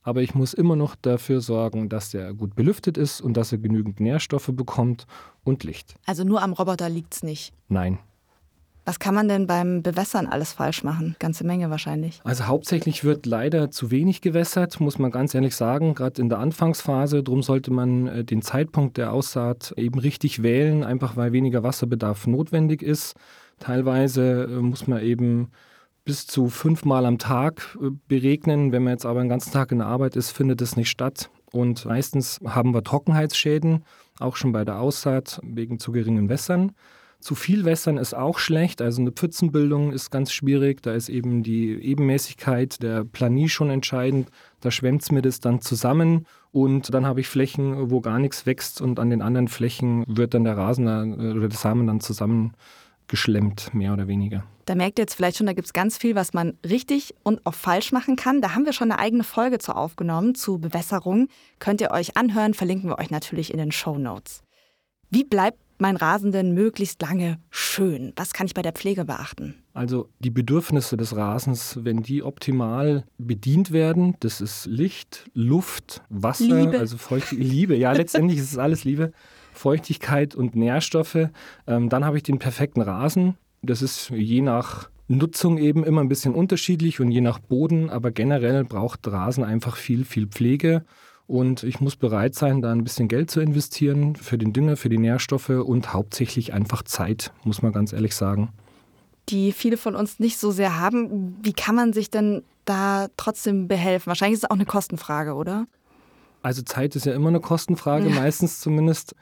aber 0.02 0.22
ich 0.22 0.36
muss 0.36 0.54
immer 0.54 0.76
noch 0.76 0.96
dafür 0.96 1.42
sorgen, 1.42 1.90
dass 1.90 2.12
der 2.12 2.34
gut 2.34 2.56
belüftet 2.56 2.98
ist 2.98 3.22
und 3.22 3.36
dass 3.36 3.52
er 3.52 3.58
genügend 3.58 4.00
Nährstoffe 4.00 4.52
bekommt 4.54 5.06
und 5.44 5.64
Licht. 5.64 5.96
Also 6.06 6.24
nur 6.24 6.42
am 6.42 6.54
Roboter 6.54 6.90
liegt 6.90 7.14
es 7.14 7.24
nicht? 7.24 7.54
Nein. 7.68 8.00
Was 8.86 8.98
kann 8.98 9.14
man 9.14 9.28
denn 9.28 9.46
beim 9.46 9.84
Bewässern 9.84 10.26
alles 10.26 10.54
falsch 10.54 10.84
machen? 10.84 11.16
Ganze 11.20 11.46
Menge 11.46 11.70
wahrscheinlich. 11.70 12.22
Also 12.24 12.48
hauptsächlich 12.48 13.04
wird 13.04 13.28
leider 13.28 13.70
zu 13.70 13.92
wenig 13.92 14.22
gewässert, 14.22 14.80
muss 14.80 14.98
man 14.98 15.12
ganz 15.12 15.36
ehrlich 15.36 15.56
sagen, 15.56 15.94
gerade 15.94 16.20
in 16.20 16.28
der 16.28 16.40
Anfangsphase. 16.40 17.22
Darum 17.22 17.44
sollte 17.44 17.72
man 17.72 18.08
äh, 18.08 18.24
den 18.24 18.42
Zeitpunkt 18.42 18.98
der 18.98 19.14
Aussaat 19.14 19.74
eben 19.78 20.00
richtig 20.00 20.42
wählen, 20.42 20.84
einfach 20.84 21.16
weil 21.16 21.34
weniger 21.34 21.62
Wasserbedarf 21.62 22.26
notwendig 22.26 22.82
ist. 22.82 23.16
Teilweise 23.60 24.46
äh, 24.46 24.62
muss 24.62 24.88
man 24.88 25.04
eben 25.04 25.52
bis 26.10 26.26
zu 26.26 26.50
fünfmal 26.50 27.06
am 27.06 27.20
Tag 27.20 27.78
äh, 27.80 27.92
beregnen. 28.08 28.72
Wenn 28.72 28.82
man 28.82 28.94
jetzt 28.94 29.06
aber 29.06 29.20
den 29.20 29.30
ganzen 29.30 29.52
Tag 29.52 29.72
in 29.72 29.78
der 29.78 29.86
Arbeit 29.86 30.16
ist, 30.16 30.32
findet 30.32 30.60
das 30.60 30.76
nicht 30.76 30.90
statt. 30.90 31.30
Und 31.52 31.86
meistens 31.86 32.40
haben 32.44 32.74
wir 32.74 32.84
Trockenheitsschäden, 32.84 33.84
auch 34.20 34.36
schon 34.36 34.52
bei 34.52 34.66
der 34.66 34.80
Aussaat 34.80 35.40
wegen 35.44 35.78
zu 35.78 35.92
geringen 35.92 36.28
Wässern. 36.28 36.72
Zu 37.20 37.36
viel 37.36 37.64
Wässern 37.64 37.98
ist 37.98 38.16
auch 38.16 38.40
schlecht, 38.40 38.82
also 38.82 39.02
eine 39.02 39.12
Pfützenbildung 39.12 39.92
ist 39.92 40.10
ganz 40.10 40.32
schwierig. 40.32 40.82
Da 40.82 40.94
ist 40.94 41.10
eben 41.10 41.44
die 41.44 41.74
Ebenmäßigkeit 41.74 42.82
der 42.82 43.04
Planie 43.04 43.48
schon 43.48 43.70
entscheidend. 43.70 44.30
Da 44.62 44.72
schwemmt 44.72 45.04
es 45.04 45.12
mir 45.12 45.22
das 45.22 45.40
dann 45.40 45.62
zusammen 45.62 46.26
und 46.52 46.92
dann 46.92 47.06
habe 47.06 47.20
ich 47.20 47.28
Flächen, 47.28 47.92
wo 47.92 48.02
gar 48.02 48.18
nichts 48.18 48.48
wächst 48.48 48.82
und 48.82 49.00
an 49.00 49.12
den 49.12 49.22
anderen 49.22 49.48
Flächen 49.48 50.06
wird 50.08 50.34
dann 50.34 50.44
der 50.44 50.58
Rasen 50.58 50.88
äh, 50.88 51.34
oder 51.34 51.50
der 51.50 51.58
Samen 51.60 51.86
dann 51.86 52.00
zusammengeschlemmt, 53.10 53.74
mehr 53.74 53.94
oder 53.94 54.08
weniger. 54.08 54.44
Da 54.66 54.76
merkt 54.76 55.00
ihr 55.00 55.04
jetzt 55.04 55.16
vielleicht 55.16 55.38
schon, 55.38 55.48
da 55.48 55.54
gibt 55.54 55.66
es 55.66 55.74
ganz 55.74 55.98
viel, 55.98 56.16
was 56.16 56.34
man 56.34 56.58
richtig 56.68 57.16
und 57.24 57.46
auch 57.46 57.56
falsch 57.56 57.92
machen 57.92 58.16
kann. 58.16 58.42
Da 58.42 58.54
haben 58.54 58.66
wir 58.66 58.74
schon 58.74 58.92
eine 58.92 59.00
eigene 59.00 59.24
Folge 59.24 59.58
zu 59.58 59.76
aufgenommen, 59.76 60.36
zu 60.36 60.60
Bewässerung. 60.60 61.28
Könnt 61.58 61.82
ihr 61.82 61.92
euch 61.92 62.16
anhören, 62.18 62.54
verlinken 62.54 62.90
wir 62.90 63.00
euch 63.00 63.10
natürlich 63.10 63.52
in 63.52 63.58
den 63.58 63.72
Show 63.72 63.98
Notes. 63.98 64.42
Wie 65.10 65.24
bleibt 65.24 65.58
mein 65.80 65.96
Rasen 65.96 66.32
denn 66.32 66.54
möglichst 66.54 67.02
lange 67.02 67.40
schön? 67.50 68.14
Was 68.16 68.34
kann 68.34 68.46
ich 68.46 68.54
bei 68.54 68.62
der 68.62 68.74
Pflege 68.74 69.06
beachten? 69.06 69.56
Also 69.74 70.10
die 70.20 70.30
Bedürfnisse 70.30 70.98
des 70.98 71.16
Rasens, 71.16 71.80
wenn 71.82 72.04
die 72.04 72.22
optimal 72.22 73.06
bedient 73.18 73.72
werden, 73.72 74.16
das 74.20 74.42
ist 74.42 74.68
Licht, 74.68 75.32
Luft, 75.34 76.04
Wasser, 76.10 76.44
Liebe. 76.44 76.78
also 76.78 76.98
Feucht 76.98 77.32
Liebe. 77.32 77.76
Ja, 77.76 77.94
letztendlich 77.94 78.38
ist 78.38 78.52
es 78.52 78.58
alles 78.58 78.84
Liebe, 78.84 79.14
Feuchtigkeit 79.60 80.36
und 80.36 80.56
Nährstoffe. 80.56 81.28
Ähm, 81.68 81.90
dann 81.90 82.06
habe 82.06 82.18
ich 82.18 82.24
den 82.24 82.40
perfekten 82.40 82.82
Rasen. 82.82 83.36
Das 83.62 83.82
ist 83.82 84.10
je 84.10 84.42
nach 84.42 84.90
Nutzung 85.10 85.58
eben 85.58 85.84
immer 85.84 86.02
ein 86.02 86.08
bisschen 86.08 86.34
unterschiedlich 86.34 87.00
und 87.02 87.12
je 87.12 87.20
nach 87.22 87.40
Boden, 87.40 87.90
aber 87.90 88.12
generell 88.12 88.64
braucht 88.64 89.06
Rasen 89.08 89.44
einfach 89.44 89.76
viel, 89.76 90.06
viel 90.06 90.28
Pflege. 90.28 90.86
Und 91.28 91.64
ich 91.64 91.80
muss 91.82 91.96
bereit 91.96 92.36
sein, 92.36 92.62
da 92.62 92.72
ein 92.72 92.84
bisschen 92.84 93.08
Geld 93.08 93.30
zu 93.30 93.40
investieren 93.42 94.16
für 94.16 94.38
den 94.38 94.54
Dünger, 94.54 94.78
für 94.78 94.90
die 94.90 94.98
Nährstoffe 94.98 95.50
und 95.50 95.94
hauptsächlich 95.94 96.54
einfach 96.54 96.82
Zeit, 96.84 97.32
muss 97.44 97.62
man 97.62 97.72
ganz 97.74 97.92
ehrlich 97.94 98.16
sagen. 98.16 98.50
Die 99.28 99.52
viele 99.52 99.78
von 99.78 99.96
uns 99.96 100.20
nicht 100.20 100.38
so 100.40 100.52
sehr 100.52 100.80
haben. 100.80 101.36
Wie 101.44 101.54
kann 101.54 101.76
man 101.76 101.92
sich 101.94 102.10
denn 102.10 102.44
da 102.66 103.08
trotzdem 103.18 103.68
behelfen? 103.68 104.08
Wahrscheinlich 104.08 104.38
ist 104.38 104.44
es 104.46 104.50
auch 104.50 104.56
eine 104.56 104.66
Kostenfrage, 104.66 105.34
oder? 105.36 105.68
Also 106.42 106.62
Zeit 106.62 106.96
ist 106.96 107.06
ja 107.06 107.14
immer 107.14 107.28
eine 107.30 107.42
Kostenfrage, 107.42 108.10
Ja. 108.10 108.16
meistens 108.16 108.60
zumindest. 108.62 109.14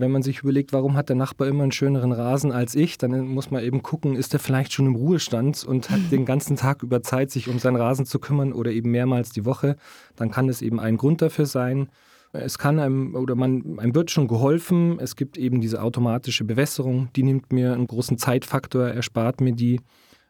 Wenn 0.00 0.12
man 0.12 0.22
sich 0.22 0.40
überlegt, 0.40 0.72
warum 0.72 0.96
hat 0.96 1.10
der 1.10 1.16
Nachbar 1.16 1.46
immer 1.46 1.62
einen 1.62 1.72
schöneren 1.72 2.12
Rasen 2.12 2.52
als 2.52 2.74
ich, 2.74 2.96
dann 2.96 3.28
muss 3.28 3.50
man 3.50 3.62
eben 3.62 3.82
gucken, 3.82 4.16
ist 4.16 4.32
er 4.32 4.40
vielleicht 4.40 4.72
schon 4.72 4.86
im 4.86 4.94
Ruhestand 4.94 5.62
und 5.62 5.90
hat 5.90 6.00
den 6.10 6.24
ganzen 6.24 6.56
Tag 6.56 6.82
über 6.82 7.02
Zeit, 7.02 7.30
sich 7.30 7.48
um 7.48 7.58
seinen 7.58 7.76
Rasen 7.76 8.06
zu 8.06 8.18
kümmern 8.18 8.54
oder 8.54 8.70
eben 8.70 8.90
mehrmals 8.90 9.28
die 9.28 9.44
Woche. 9.44 9.76
Dann 10.16 10.30
kann 10.30 10.48
es 10.48 10.62
eben 10.62 10.80
ein 10.80 10.96
Grund 10.96 11.20
dafür 11.20 11.44
sein. 11.44 11.90
Es 12.32 12.56
kann 12.56 12.78
einem 12.78 13.14
oder 13.14 13.34
man, 13.34 13.78
einem 13.78 13.94
wird 13.94 14.10
schon 14.10 14.26
geholfen. 14.26 14.98
Es 15.00 15.16
gibt 15.16 15.36
eben 15.36 15.60
diese 15.60 15.82
automatische 15.82 16.44
Bewässerung, 16.44 17.10
die 17.14 17.22
nimmt 17.22 17.52
mir 17.52 17.74
einen 17.74 17.86
großen 17.86 18.16
Zeitfaktor, 18.16 18.88
erspart 18.88 19.42
mir 19.42 19.52
die. 19.52 19.82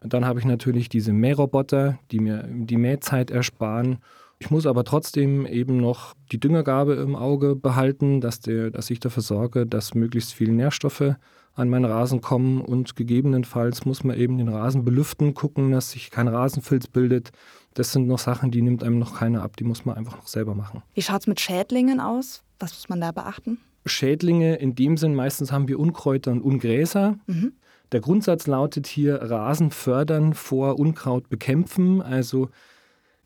Dann 0.03 0.25
habe 0.25 0.41
ich 0.41 0.47
natürlich 0.47 0.89
diese 0.89 1.13
Mähroboter, 1.13 2.01
die 2.11 2.19
mir 2.19 2.45
die 2.51 2.77
Mähzeit 2.77 3.31
ersparen. 3.31 3.99
Ich 4.43 4.51
muss 4.51 4.67
aber 4.67 4.85
trotzdem 4.85 5.45
eben 5.45 5.77
noch 5.77 6.15
die 6.33 6.41
Düngergabe 6.41 6.95
im 6.95 7.15
Auge 7.15 7.55
behalten, 7.55 8.23
dass, 8.23 8.41
der, 8.41 8.71
dass 8.71 8.89
ich 8.89 8.99
dafür 8.99 9.23
sorge, 9.23 9.67
dass 9.67 9.95
möglichst 9.95 10.33
viele 10.33 10.53
Nährstoffe 10.53 11.15
an 11.55 11.69
meinen 11.69 11.85
Rasen 11.85 12.23
kommen 12.23 12.63
und 12.63 12.97
gegebenenfalls 12.97 13.85
muss 13.85 14.03
man 14.03 14.17
eben 14.17 14.39
den 14.39 14.49
Rasen 14.49 14.83
belüften, 14.83 15.35
gucken, 15.35 15.73
dass 15.73 15.91
sich 15.91 16.11
kein 16.11 16.27
Rasenfilz 16.27 16.87
bildet. 16.87 17.33
Das 17.75 17.93
sind 17.93 18.09
noch 18.09 18.19
Sachen, 18.19 18.51
die 18.51 18.63
nimmt 18.63 18.83
einem 18.83 18.99
noch 18.99 19.19
keiner 19.19 19.43
ab, 19.43 19.57
die 19.59 19.65
muss 19.65 19.85
man 19.85 19.97
einfach 19.97 20.17
noch 20.17 20.27
selber 20.27 20.55
machen. 20.55 20.83
Wie 20.95 21.03
schaut 21.03 21.21
es 21.21 21.27
mit 21.27 21.39
Schädlingen 21.39 22.01
aus? 22.01 22.43
Was 22.59 22.73
muss 22.73 22.89
man 22.89 23.01
da 23.03 23.13
beachten? 23.13 23.59
Schädlinge 23.85 24.57
in 24.57 24.75
dem 24.75 24.97
Sinn, 24.97 25.15
meistens 25.15 25.53
haben 25.53 25.69
wir 25.69 25.79
Unkräuter 25.79 26.33
und 26.33 26.41
Ungräser. 26.41 27.19
Mhm. 27.27 27.53
Der 27.93 28.01
Grundsatz 28.01 28.47
lautet 28.47 28.87
hier 28.87 29.17
Rasen 29.17 29.71
fördern 29.71 30.33
vor 30.33 30.79
Unkraut 30.79 31.29
bekämpfen. 31.29 32.01
Also 32.01 32.49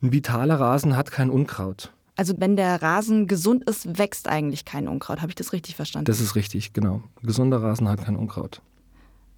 ein 0.05 0.13
vitaler 0.13 0.61
Rasen 0.61 0.97
hat 0.97 1.11
kein 1.11 1.31
Unkraut. 1.31 1.93
Also 2.17 2.35
wenn 2.39 2.55
der 2.55 2.81
Rasen 2.81 3.27
gesund 3.27 3.69
ist, 3.69 3.99
wächst 3.99 4.29
eigentlich 4.29 4.65
kein 4.65 4.87
Unkraut. 4.87 5.21
Habe 5.21 5.31
ich 5.31 5.35
das 5.35 5.53
richtig 5.53 5.75
verstanden? 5.75 6.05
Das 6.05 6.21
ist 6.21 6.37
richtig, 6.37 6.73
genau. 6.73 7.03
Gesunder 7.23 7.61
Rasen 7.61 7.89
hat 7.89 8.05
kein 8.05 8.15
Unkraut. 8.17 8.61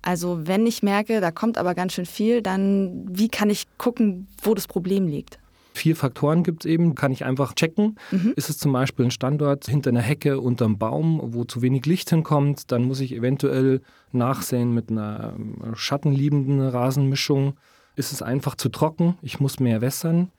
also 0.03 0.47
wenn 0.47 0.67
ich 0.67 0.83
merke, 0.83 1.21
da 1.21 1.31
kommt 1.31 1.57
aber 1.59 1.75
ganz 1.75 1.95
schön 1.95 2.07
viel, 2.07 2.43
dann 2.43 3.07
wie 3.11 3.29
kann 3.29 3.49
ich 3.51 3.67
gucken, 3.79 4.29
wo 4.43 4.55
das 4.55 4.69
Problem 4.69 5.09
liegt? 5.09 5.39
Vier 5.75 5.97
Faktoren 5.97 6.43
gibt 6.43 6.65
es 6.65 6.71
eben, 6.71 6.95
kann 6.95 7.13
ich 7.13 7.25
einfach 7.25 7.55
checken. 7.55 7.99
Mhm. 8.11 8.33
Ist 8.37 8.49
es 8.49 8.57
zum 8.57 8.73
Beispiel 8.73 9.07
ein 9.07 9.11
Standort 9.11 9.67
hinter 9.67 9.91
einer 9.91 10.01
Hecke, 10.01 10.41
unterm 10.41 10.79
Baum, 10.79 11.21
wo 11.23 11.45
zu 11.45 11.61
wenig 11.61 11.87
Licht 11.87 12.09
hinkommt, 12.11 12.73
dann 12.73 12.85
muss 12.85 13.01
ich 13.01 13.15
eventuell 13.15 13.83
nachsehen 14.13 14.73
mit 14.73 14.91
einer 14.91 15.35
ähm, 15.37 15.75
schattenliebenden 15.75 16.67
Rasenmischung. 16.67 17.57
Ist 17.95 18.13
es 18.13 18.23
einfach 18.23 18.55
zu 18.55 18.69
trocken? 18.69 19.19
Ich 19.23 19.41
muss 19.41 19.61
mehr 19.61 19.81
wässern. 19.81 20.31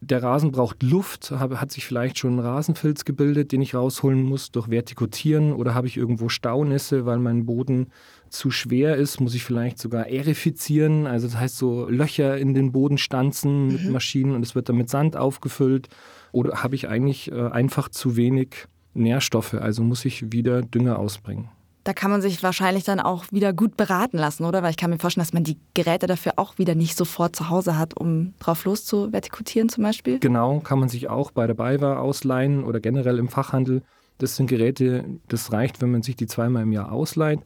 Der 0.00 0.22
Rasen 0.22 0.52
braucht 0.52 0.82
Luft. 0.82 1.30
Hat 1.30 1.72
sich 1.72 1.86
vielleicht 1.86 2.18
schon 2.18 2.36
ein 2.36 2.40
Rasenfilz 2.40 3.04
gebildet, 3.04 3.52
den 3.52 3.62
ich 3.62 3.74
rausholen 3.74 4.22
muss 4.22 4.50
durch 4.50 4.68
Vertikutieren? 4.68 5.52
Oder 5.52 5.74
habe 5.74 5.86
ich 5.86 5.96
irgendwo 5.96 6.28
Staunässe, 6.28 7.06
weil 7.06 7.18
mein 7.18 7.46
Boden 7.46 7.88
zu 8.28 8.50
schwer 8.50 8.96
ist? 8.96 9.20
Muss 9.20 9.34
ich 9.34 9.42
vielleicht 9.42 9.78
sogar 9.78 10.06
erifizieren? 10.08 11.06
Also 11.06 11.26
das 11.26 11.38
heißt 11.38 11.56
so 11.56 11.88
Löcher 11.88 12.36
in 12.36 12.52
den 12.52 12.72
Boden 12.72 12.98
stanzen 12.98 13.68
mit 13.68 13.90
Maschinen 13.90 14.34
und 14.34 14.42
es 14.42 14.54
wird 14.54 14.68
dann 14.68 14.76
mit 14.76 14.90
Sand 14.90 15.16
aufgefüllt. 15.16 15.88
Oder 16.30 16.62
habe 16.62 16.74
ich 16.74 16.88
eigentlich 16.88 17.32
äh, 17.32 17.48
einfach 17.48 17.88
zu 17.88 18.16
wenig 18.16 18.66
Nährstoffe? 18.92 19.54
Also 19.54 19.82
muss 19.82 20.04
ich 20.04 20.30
wieder 20.30 20.60
Dünger 20.60 20.98
ausbringen. 20.98 21.48
Da 21.86 21.92
kann 21.92 22.10
man 22.10 22.20
sich 22.20 22.42
wahrscheinlich 22.42 22.82
dann 22.82 22.98
auch 22.98 23.26
wieder 23.30 23.52
gut 23.52 23.76
beraten 23.76 24.18
lassen, 24.18 24.44
oder? 24.44 24.60
Weil 24.64 24.70
ich 24.70 24.76
kann 24.76 24.90
mir 24.90 24.98
vorstellen, 24.98 25.24
dass 25.24 25.32
man 25.32 25.44
die 25.44 25.56
Geräte 25.74 26.08
dafür 26.08 26.32
auch 26.34 26.58
wieder 26.58 26.74
nicht 26.74 26.96
sofort 26.96 27.36
zu 27.36 27.48
Hause 27.48 27.78
hat, 27.78 27.96
um 27.96 28.34
drauf 28.40 28.64
loszuvertikutieren 28.64 29.68
zum 29.68 29.84
Beispiel. 29.84 30.18
Genau, 30.18 30.58
kann 30.58 30.80
man 30.80 30.88
sich 30.88 31.08
auch 31.08 31.30
bei 31.30 31.46
der 31.46 31.54
BayWa 31.54 31.98
ausleihen 31.98 32.64
oder 32.64 32.80
generell 32.80 33.20
im 33.20 33.28
Fachhandel. 33.28 33.82
Das 34.18 34.34
sind 34.34 34.48
Geräte, 34.48 35.04
das 35.28 35.52
reicht, 35.52 35.80
wenn 35.80 35.92
man 35.92 36.02
sich 36.02 36.16
die 36.16 36.26
zweimal 36.26 36.64
im 36.64 36.72
Jahr 36.72 36.90
ausleiht. 36.90 37.38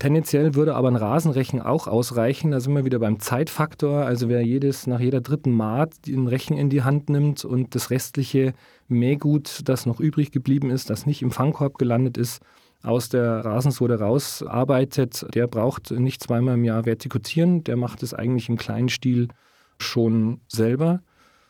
Tendenziell 0.00 0.56
würde 0.56 0.74
aber 0.74 0.88
ein 0.88 0.96
Rasenrechen 0.96 1.62
auch 1.62 1.86
ausreichen. 1.86 2.50
Da 2.50 2.58
sind 2.58 2.74
wir 2.74 2.84
wieder 2.84 2.98
beim 2.98 3.20
Zeitfaktor. 3.20 4.04
Also 4.04 4.28
wer 4.28 4.42
jedes 4.42 4.88
nach 4.88 4.98
jeder 4.98 5.20
dritten 5.20 5.52
Maat 5.52 6.08
den 6.08 6.26
Rechen 6.26 6.56
in 6.56 6.70
die 6.70 6.82
Hand 6.82 7.08
nimmt 7.08 7.44
und 7.44 7.76
das 7.76 7.90
restliche 7.90 8.52
Mähgut, 8.88 9.60
das 9.66 9.86
noch 9.86 10.00
übrig 10.00 10.32
geblieben 10.32 10.70
ist, 10.70 10.90
das 10.90 11.06
nicht 11.06 11.22
im 11.22 11.30
Fangkorb 11.30 11.78
gelandet 11.78 12.18
ist, 12.18 12.42
aus 12.84 13.08
der 13.08 13.44
Rasensohle 13.44 13.98
rausarbeitet, 13.98 15.26
der 15.34 15.46
braucht 15.46 15.90
nicht 15.90 16.22
zweimal 16.22 16.54
im 16.54 16.64
Jahr 16.64 16.84
vertikutieren. 16.84 17.64
Der 17.64 17.76
macht 17.76 18.02
es 18.02 18.14
eigentlich 18.14 18.48
im 18.48 18.58
kleinen 18.58 18.88
Stil 18.88 19.28
schon 19.78 20.40
selber. 20.48 21.00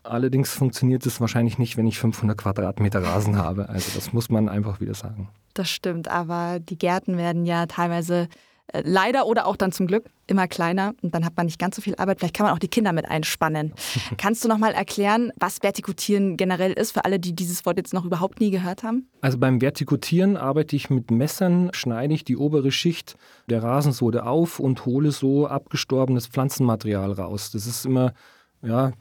Allerdings 0.04 0.52
funktioniert 0.52 1.04
es 1.06 1.20
wahrscheinlich 1.20 1.58
nicht, 1.58 1.76
wenn 1.76 1.86
ich 1.86 1.98
500 1.98 2.36
Quadratmeter 2.38 3.02
Rasen 3.02 3.36
habe. 3.36 3.68
Also 3.68 3.92
das 3.94 4.12
muss 4.12 4.28
man 4.28 4.48
einfach 4.48 4.80
wieder 4.80 4.94
sagen. 4.94 5.28
Das 5.54 5.70
stimmt, 5.70 6.08
aber 6.08 6.60
die 6.60 6.78
Gärten 6.78 7.16
werden 7.16 7.46
ja 7.46 7.66
teilweise 7.66 8.28
leider 8.72 9.27
oder 9.27 9.46
auch 9.46 9.57
dann 9.57 9.72
zum 9.72 9.87
Glück 9.87 10.07
immer 10.27 10.48
kleiner 10.48 10.94
und 11.03 11.14
dann 11.14 11.24
hat 11.24 11.37
man 11.37 11.46
nicht 11.46 11.59
ganz 11.59 11.77
so 11.77 11.83
viel 11.83 11.94
Arbeit. 11.96 12.18
Vielleicht 12.18 12.35
kann 12.35 12.46
man 12.46 12.55
auch 12.55 12.59
die 12.59 12.68
Kinder 12.68 12.92
mit 12.92 13.09
einspannen. 13.09 13.74
Kannst 14.16 14.42
du 14.44 14.48
noch 14.48 14.59
mal 14.59 14.72
erklären, 14.72 15.33
was 15.38 15.62
Vertikutieren 15.62 16.37
generell 16.37 16.72
ist 16.72 16.92
für 16.92 17.05
alle, 17.05 17.20
die 17.20 17.35
dieses 17.35 17.66
Wort 17.66 17.77
jetzt 17.77 17.92
noch 17.92 18.05
überhaupt 18.05 18.40
nie 18.40 18.50
gehört 18.50 18.83
haben? 18.83 19.09
Also 19.20 19.38
beim 19.38 19.61
Vertikutieren 19.61 20.37
arbeite 20.37 20.77
ich 20.77 20.88
mit 20.88 21.11
Messern, 21.11 21.70
schneide 21.72 22.14
ich 22.14 22.24
die 22.24 22.37
obere 22.37 22.72
Schicht 22.72 23.16
der 23.48 23.62
Rasensohle 23.62 24.24
auf 24.24 24.59
und 24.59 24.87
hole 24.87 25.12
so 25.12 25.46
abgestorbenes 25.46 26.27
Pflanzenmaterial 26.27 27.12
raus. 27.12 27.50
Das 27.50 27.66
ist 27.66 27.85
immer, 27.85 28.14
ja, 28.62 28.92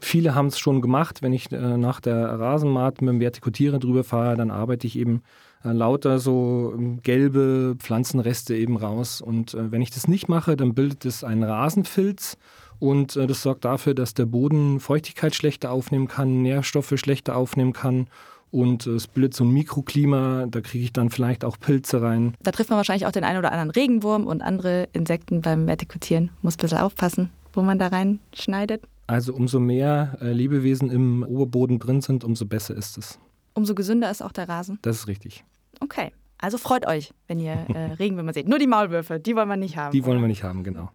viele 0.00 0.34
haben 0.34 0.46
es 0.46 0.58
schon 0.58 0.80
gemacht. 0.80 1.20
Wenn 1.20 1.32
ich 1.34 1.52
äh, 1.52 1.76
nach 1.76 2.00
der 2.00 2.40
Rasenmaat 2.40 3.02
mit 3.02 3.10
dem 3.10 3.20
Vertikutierer 3.20 3.78
drüber 3.78 4.04
fahre, 4.04 4.36
dann 4.36 4.50
arbeite 4.50 4.86
ich 4.86 4.98
eben 4.98 5.22
äh, 5.64 5.72
lauter 5.72 6.18
so 6.18 6.72
ähm, 6.76 7.00
gelbe 7.02 7.76
Pflanzenreste 7.78 8.56
eben 8.56 8.76
raus. 8.76 9.20
Und 9.20 9.54
äh, 9.54 9.70
wenn 9.70 9.82
ich 9.82 9.90
das 9.90 10.08
nicht 10.08 10.28
mache, 10.28 10.56
dann 10.56 10.74
bildet 10.74 11.04
es 11.04 11.24
einen 11.24 11.44
Rasenfilz. 11.44 12.36
Und 12.78 13.16
äh, 13.16 13.26
das 13.26 13.42
sorgt 13.42 13.64
dafür, 13.64 13.94
dass 13.94 14.14
der 14.14 14.26
Boden 14.26 14.80
Feuchtigkeit 14.80 15.34
schlechter 15.34 15.70
aufnehmen 15.70 16.08
kann, 16.08 16.42
Nährstoffe 16.42 16.94
schlechter 16.96 17.36
aufnehmen 17.36 17.72
kann. 17.72 18.08
Und 18.50 18.86
es 18.86 19.06
bildet 19.06 19.34
so 19.34 19.44
ein 19.44 19.50
Mikroklima, 19.50 20.46
da 20.46 20.60
kriege 20.60 20.84
ich 20.84 20.92
dann 20.92 21.08
vielleicht 21.08 21.42
auch 21.42 21.58
Pilze 21.58 22.02
rein. 22.02 22.34
Da 22.42 22.50
trifft 22.50 22.68
man 22.68 22.76
wahrscheinlich 22.76 23.06
auch 23.06 23.12
den 23.12 23.24
einen 23.24 23.38
oder 23.38 23.50
anderen 23.50 23.70
Regenwurm 23.70 24.26
und 24.26 24.42
andere 24.42 24.88
Insekten 24.92 25.40
beim 25.40 25.66
Vertikutieren. 25.66 26.30
Muss 26.42 26.56
ein 26.56 26.58
bisschen 26.58 26.78
aufpassen, 26.78 27.30
wo 27.54 27.62
man 27.62 27.78
da 27.78 27.86
reinschneidet. 27.86 28.82
Also 29.06 29.32
umso 29.32 29.58
mehr 29.58 30.18
Lebewesen 30.20 30.90
im 30.90 31.22
Oberboden 31.22 31.78
drin 31.78 32.02
sind, 32.02 32.24
umso 32.24 32.44
besser 32.44 32.76
ist 32.76 32.98
es. 32.98 33.18
Umso 33.54 33.74
gesünder 33.74 34.10
ist 34.10 34.22
auch 34.22 34.32
der 34.32 34.48
Rasen. 34.50 34.78
Das 34.82 34.96
ist 34.96 35.08
richtig. 35.08 35.44
Okay, 35.80 36.12
also 36.38 36.58
freut 36.58 36.86
euch, 36.86 37.12
wenn 37.28 37.38
ihr 37.38 37.66
äh, 37.74 37.92
Regenwürmer 37.98 38.32
seht. 38.32 38.48
Nur 38.48 38.58
die 38.58 38.66
Maulwürfe, 38.66 39.20
die 39.20 39.36
wollen 39.36 39.48
wir 39.48 39.56
nicht 39.56 39.76
haben. 39.76 39.92
Die 39.92 40.04
wollen 40.04 40.20
wir 40.20 40.28
nicht 40.28 40.42
haben, 40.42 40.64
genau. 40.64 40.90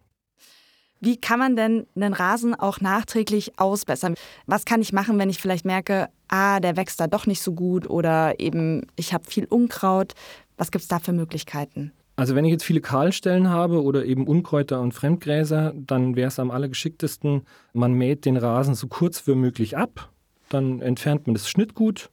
Wie 1.00 1.16
kann 1.16 1.38
man 1.38 1.54
denn 1.54 1.86
einen 1.94 2.12
Rasen 2.12 2.54
auch 2.54 2.80
nachträglich 2.80 3.58
ausbessern? 3.58 4.14
Was 4.46 4.64
kann 4.64 4.80
ich 4.80 4.92
machen, 4.92 5.18
wenn 5.18 5.30
ich 5.30 5.40
vielleicht 5.40 5.64
merke, 5.64 6.08
ah, 6.26 6.58
der 6.58 6.76
wächst 6.76 6.98
da 6.98 7.06
doch 7.06 7.26
nicht 7.26 7.40
so 7.40 7.52
gut 7.52 7.88
oder 7.88 8.40
eben 8.40 8.86
ich 8.96 9.12
habe 9.12 9.24
viel 9.24 9.44
Unkraut? 9.44 10.14
Was 10.56 10.72
gibt 10.72 10.82
es 10.82 10.88
da 10.88 10.98
für 10.98 11.12
Möglichkeiten? 11.12 11.92
Also 12.16 12.34
wenn 12.34 12.44
ich 12.44 12.50
jetzt 12.50 12.64
viele 12.64 12.80
Kahlstellen 12.80 13.48
habe 13.48 13.80
oder 13.80 14.04
eben 14.04 14.26
Unkräuter 14.26 14.80
und 14.80 14.92
Fremdgräser, 14.92 15.72
dann 15.76 16.16
wäre 16.16 16.26
es 16.26 16.40
am 16.40 16.50
allergeschicktesten, 16.50 17.42
man 17.72 17.92
mäht 17.92 18.24
den 18.24 18.36
Rasen 18.36 18.74
so 18.74 18.88
kurz 18.88 19.24
wie 19.28 19.36
möglich 19.36 19.76
ab, 19.76 20.10
dann 20.48 20.80
entfernt 20.80 21.28
man 21.28 21.34
das 21.34 21.48
Schnittgut, 21.48 22.10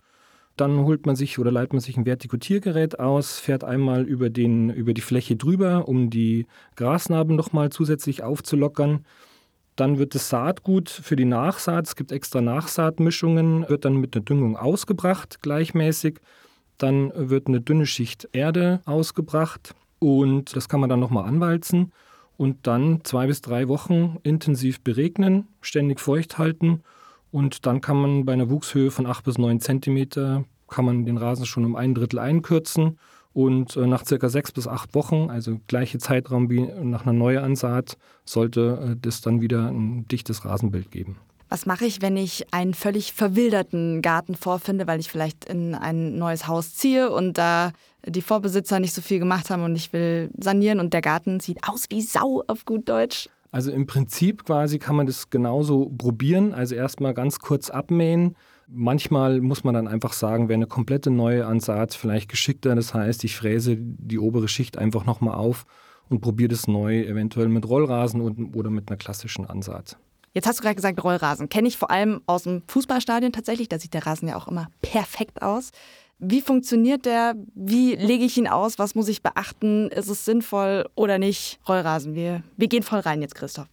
dann 0.56 0.80
holt 0.80 1.06
man 1.06 1.16
sich 1.16 1.38
oder 1.38 1.52
leitet 1.52 1.74
man 1.74 1.82
sich 1.82 1.98
ein 1.98 2.06
Vertikutiergerät 2.06 3.00
aus, 3.00 3.40
fährt 3.40 3.64
einmal 3.64 4.04
über, 4.04 4.30
den, 4.30 4.70
über 4.70 4.94
die 4.94 5.02
Fläche 5.02 5.36
drüber, 5.36 5.88
um 5.88 6.10
die 6.10 6.46
Grasnarben 6.76 7.36
nochmal 7.36 7.72
zusätzlich 7.72 8.24
aufzulockern. 8.24 9.06
Dann 9.76 9.98
wird 9.98 10.16
das 10.16 10.30
Saatgut 10.30 10.90
für 10.90 11.18
die 11.18 11.26
Nachsaat, 11.26 11.88
es 11.88 11.96
gibt 11.98 12.14
extra 12.14 12.40
Nachsaatmischungen, 12.40 13.68
wird 13.68 13.84
dann 13.84 13.98
mit 13.98 14.16
der 14.16 14.22
Düngung 14.22 14.56
ausgebracht 14.56 15.42
gleichmäßig. 15.42 16.20
Dann 16.78 17.12
wird 17.14 17.48
eine 17.48 17.60
dünne 17.60 17.86
Schicht 17.86 18.30
Erde 18.32 18.82
ausgebracht 18.86 19.76
und 20.00 20.56
das 20.56 20.70
kann 20.70 20.80
man 20.80 20.90
dann 20.90 21.00
nochmal 21.00 21.26
anwalzen 21.26 21.92
und 22.38 22.68
dann 22.68 23.02
zwei 23.04 23.28
bis 23.28 23.42
drei 23.42 23.68
Wochen 23.68 24.18
intensiv 24.24 24.82
beregnen, 24.82 25.48
ständig 25.62 26.00
feucht 26.00 26.38
halten 26.38 26.82
und 27.36 27.66
dann 27.66 27.82
kann 27.82 27.98
man 27.98 28.24
bei 28.24 28.32
einer 28.32 28.50
Wuchshöhe 28.50 28.92
von 28.92 29.06
acht 29.06 29.26
bis 29.26 29.38
neun 29.38 29.60
Zentimeter 29.60 30.46
kann 30.70 30.86
man 30.86 31.06
den 31.06 31.18
Rasen 31.18 31.46
schon 31.46 31.66
um 31.66 31.76
ein 31.76 31.94
Drittel 31.94 32.18
einkürzen 32.18 32.98
und 33.34 33.76
äh, 33.76 33.86
nach 33.88 34.06
circa 34.06 34.30
sechs 34.30 34.54
bis 34.54 34.70
acht 34.70 34.96
Wochen, 34.96 35.30
also 35.30 35.60
gleiche 35.68 35.98
Zeitraum 35.98 36.50
wie 36.50 36.62
nach 36.62 37.02
einer 37.02 37.12
Neuansaat, 37.12 37.98
sollte 38.24 38.94
äh, 38.94 38.96
das 39.02 39.20
dann 39.20 39.42
wieder 39.42 39.68
ein 39.68 40.08
dichtes 40.08 40.46
Rasenbild 40.46 40.92
geben. 40.92 41.18
Was 41.50 41.66
mache 41.66 41.84
ich, 41.84 42.02
wenn 42.02 42.16
ich 42.16 42.54
einen 42.54 42.74
völlig 42.74 43.12
verwilderten 43.12 44.02
Garten 44.02 44.36
vorfinde, 44.36 44.88
weil 44.88 45.02
ich 45.02 45.12
vielleicht 45.12 45.44
in 45.44 45.76
ein 45.76 46.18
neues 46.18 46.48
Haus 46.48 46.74
ziehe 46.74 47.12
und 47.12 47.38
da 47.38 47.74
die 48.08 48.22
Vorbesitzer 48.22 48.80
nicht 48.80 48.94
so 48.94 49.02
viel 49.02 49.20
gemacht 49.20 49.50
haben 49.50 49.64
und 49.64 49.76
ich 49.76 49.92
will 49.92 50.30
sanieren 50.40 50.80
und 50.80 50.94
der 50.94 51.02
Garten 51.02 51.42
sieht 51.42 51.68
aus 51.68 51.88
wie 51.90 52.02
Sau 52.02 52.44
auf 52.48 52.64
gut 52.64 52.88
Deutsch? 52.88 53.28
Also 53.56 53.72
im 53.72 53.88
Prinzip 53.88 54.44
quasi 54.44 54.80
kann 54.80 54.98
man 54.98 55.08
das 55.08 55.30
genauso 55.30 55.90
probieren. 55.98 56.54
Also 56.54 56.76
erstmal 56.76 57.14
ganz 57.14 57.40
kurz 57.40 57.70
abmähen. 57.70 58.36
Manchmal 58.68 59.40
muss 59.40 59.64
man 59.64 59.74
dann 59.74 59.88
einfach 59.88 60.12
sagen, 60.12 60.50
wäre 60.50 60.58
eine 60.58 60.68
komplette 60.68 61.10
neue 61.10 61.46
Ansaat 61.46 61.94
vielleicht 61.94 62.28
geschickter. 62.28 62.76
Das 62.76 62.94
heißt, 62.94 63.24
ich 63.24 63.38
fräse 63.38 63.78
die 63.80 64.20
obere 64.20 64.50
Schicht 64.50 64.78
einfach 64.78 65.06
nochmal 65.06 65.36
auf 65.36 65.66
und 66.10 66.20
probiere 66.20 66.50
das 66.50 66.68
neu, 66.68 67.04
eventuell 67.04 67.48
mit 67.48 67.66
Rollrasen 67.66 68.20
oder 68.20 68.70
mit 68.70 68.90
einer 68.90 68.98
klassischen 68.98 69.46
Ansaat. 69.46 69.96
Jetzt 70.34 70.48
hast 70.48 70.60
du 70.60 70.64
gerade 70.64 70.76
gesagt, 70.76 71.02
Rollrasen. 71.02 71.48
Kenne 71.48 71.70
ich 71.70 71.78
vor 71.78 71.92
allem 71.92 72.20
aus 72.26 72.44
dem 72.44 72.64
Fußballstadion 72.68 73.32
tatsächlich. 73.32 73.70
Da 73.70 73.80
sieht 73.80 73.94
der 73.94 74.06
Rasen 74.06 74.28
ja 74.28 74.36
auch 74.36 74.50
immer 74.50 74.68
perfekt 74.82 75.42
aus. 75.42 75.72
Wie 76.20 76.42
funktioniert 76.42 77.06
der? 77.06 77.36
Wie 77.54 77.96
lege 77.96 78.24
ich 78.24 78.38
ihn 78.38 78.48
aus? 78.48 78.80
Was 78.80 78.96
muss 78.96 79.10
ich 79.10 79.22
beachten? 79.22 79.90
Ist 79.90 80.10
es 80.10 80.24
sinnvoll 80.24 80.86
oder 80.96 81.18
nicht? 81.18 81.60
Rollrasen. 81.68 82.16
Wir, 82.16 82.44
wir 82.56 82.68
gehen 82.68 82.84
voll 82.84 83.00
rein 83.00 83.22
jetzt, 83.22 83.36
Christoph. 83.36 83.68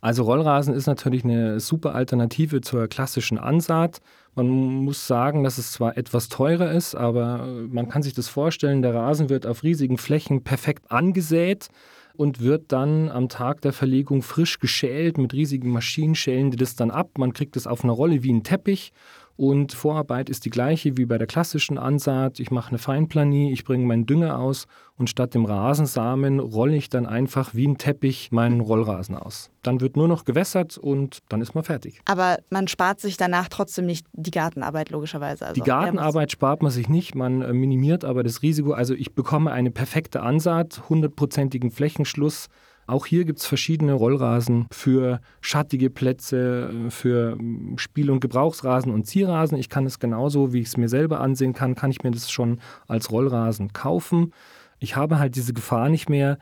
Also 0.00 0.24
Rollrasen 0.24 0.74
ist 0.74 0.86
natürlich 0.86 1.24
eine 1.24 1.60
super 1.60 1.94
Alternative 1.94 2.60
zur 2.60 2.88
klassischen 2.88 3.38
Ansaat. 3.38 4.00
Man 4.34 4.48
muss 4.48 5.06
sagen, 5.06 5.44
dass 5.44 5.56
es 5.56 5.72
zwar 5.72 5.96
etwas 5.96 6.28
teurer 6.28 6.72
ist, 6.72 6.94
aber 6.94 7.46
man 7.70 7.88
kann 7.88 8.02
sich 8.02 8.12
das 8.12 8.28
vorstellen, 8.28 8.82
der 8.82 8.94
Rasen 8.94 9.30
wird 9.30 9.46
auf 9.46 9.62
riesigen 9.62 9.96
Flächen 9.96 10.44
perfekt 10.44 10.92
angesät 10.92 11.68
und 12.16 12.40
wird 12.40 12.70
dann 12.70 13.10
am 13.10 13.28
Tag 13.28 13.62
der 13.62 13.72
Verlegung 13.72 14.22
frisch 14.22 14.58
geschält 14.58 15.16
mit 15.16 15.32
riesigen 15.32 15.70
Maschinen, 15.70 16.14
schälen 16.14 16.50
die 16.50 16.58
das 16.58 16.76
dann 16.76 16.90
ab. 16.90 17.16
Man 17.16 17.32
kriegt 17.32 17.56
es 17.56 17.66
auf 17.66 17.82
einer 17.82 17.94
Rolle 17.94 18.22
wie 18.22 18.32
ein 18.32 18.44
Teppich 18.44 18.92
und 19.36 19.72
Vorarbeit 19.72 20.30
ist 20.30 20.44
die 20.44 20.50
gleiche 20.50 20.96
wie 20.96 21.06
bei 21.06 21.18
der 21.18 21.26
klassischen 21.26 21.76
Ansaat. 21.76 22.38
Ich 22.38 22.50
mache 22.50 22.68
eine 22.68 22.78
Feinplanie, 22.78 23.52
ich 23.52 23.64
bringe 23.64 23.84
meinen 23.84 24.06
Dünger 24.06 24.38
aus 24.38 24.66
und 24.96 25.10
statt 25.10 25.34
dem 25.34 25.44
Rasensamen 25.44 26.38
rolle 26.38 26.76
ich 26.76 26.88
dann 26.88 27.04
einfach 27.04 27.54
wie 27.54 27.66
ein 27.66 27.76
Teppich 27.76 28.30
meinen 28.30 28.60
Rollrasen 28.60 29.16
aus. 29.16 29.50
Dann 29.62 29.80
wird 29.80 29.96
nur 29.96 30.06
noch 30.06 30.24
gewässert 30.24 30.78
und 30.78 31.18
dann 31.28 31.40
ist 31.40 31.54
man 31.54 31.64
fertig. 31.64 32.00
Aber 32.04 32.38
man 32.50 32.68
spart 32.68 33.00
sich 33.00 33.16
danach 33.16 33.48
trotzdem 33.48 33.86
nicht 33.86 34.06
die 34.12 34.30
Gartenarbeit 34.30 34.90
logischerweise. 34.90 35.46
Also 35.46 35.60
die 35.60 35.66
Gartenarbeit 35.66 36.30
spart 36.30 36.62
man 36.62 36.70
sich 36.70 36.88
nicht, 36.88 37.16
man 37.16 37.42
äh, 37.42 37.52
minimiert 37.52 38.04
aber 38.04 38.22
das 38.22 38.42
Risiko. 38.42 38.72
Also 38.72 38.94
ich 38.94 39.14
bekomme 39.14 39.50
eine 39.50 39.72
perfekte 39.72 40.22
Ansaat, 40.22 40.88
hundertprozentigen 40.88 41.72
Flächenschluss 41.72 42.48
auch 42.86 43.06
hier 43.06 43.24
gibt 43.24 43.38
es 43.38 43.46
verschiedene 43.46 43.92
Rollrasen 43.92 44.66
für 44.70 45.20
schattige 45.40 45.90
Plätze, 45.90 46.70
für 46.90 47.38
Spiel- 47.76 48.10
und 48.10 48.20
Gebrauchsrasen 48.20 48.92
und 48.92 49.06
Zierrasen. 49.06 49.58
Ich 49.58 49.68
kann 49.68 49.86
es 49.86 49.98
genauso, 49.98 50.52
wie 50.52 50.60
ich 50.60 50.68
es 50.68 50.76
mir 50.76 50.88
selber 50.88 51.20
ansehen 51.20 51.52
kann, 51.52 51.74
kann 51.74 51.90
ich 51.90 52.02
mir 52.02 52.10
das 52.10 52.30
schon 52.30 52.60
als 52.86 53.10
Rollrasen 53.10 53.72
kaufen. 53.72 54.32
Ich 54.78 54.96
habe 54.96 55.18
halt 55.18 55.36
diese 55.36 55.54
Gefahr 55.54 55.88
nicht 55.88 56.08
mehr, 56.08 56.38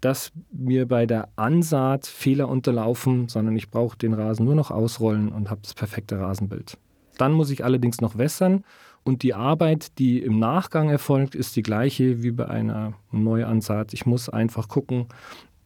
dass 0.00 0.32
mir 0.52 0.86
bei 0.86 1.06
der 1.06 1.28
Ansaat 1.36 2.06
Fehler 2.06 2.48
unterlaufen, 2.48 3.28
sondern 3.28 3.56
ich 3.56 3.70
brauche 3.70 3.96
den 3.96 4.12
Rasen 4.12 4.44
nur 4.44 4.54
noch 4.54 4.70
ausrollen 4.70 5.30
und 5.30 5.50
habe 5.50 5.62
das 5.62 5.74
perfekte 5.74 6.18
Rasenbild. 6.18 6.76
Dann 7.16 7.32
muss 7.32 7.50
ich 7.50 7.64
allerdings 7.64 8.00
noch 8.00 8.18
wässern 8.18 8.64
und 9.02 9.22
die 9.22 9.34
Arbeit, 9.34 9.98
die 9.98 10.18
im 10.18 10.38
Nachgang 10.38 10.88
erfolgt, 10.88 11.34
ist 11.34 11.56
die 11.56 11.62
gleiche 11.62 12.22
wie 12.22 12.32
bei 12.32 12.48
einer 12.48 12.94
Neuansaat. 13.12 13.92
Ich 13.92 14.06
muss 14.06 14.28
einfach 14.28 14.68
gucken, 14.68 15.06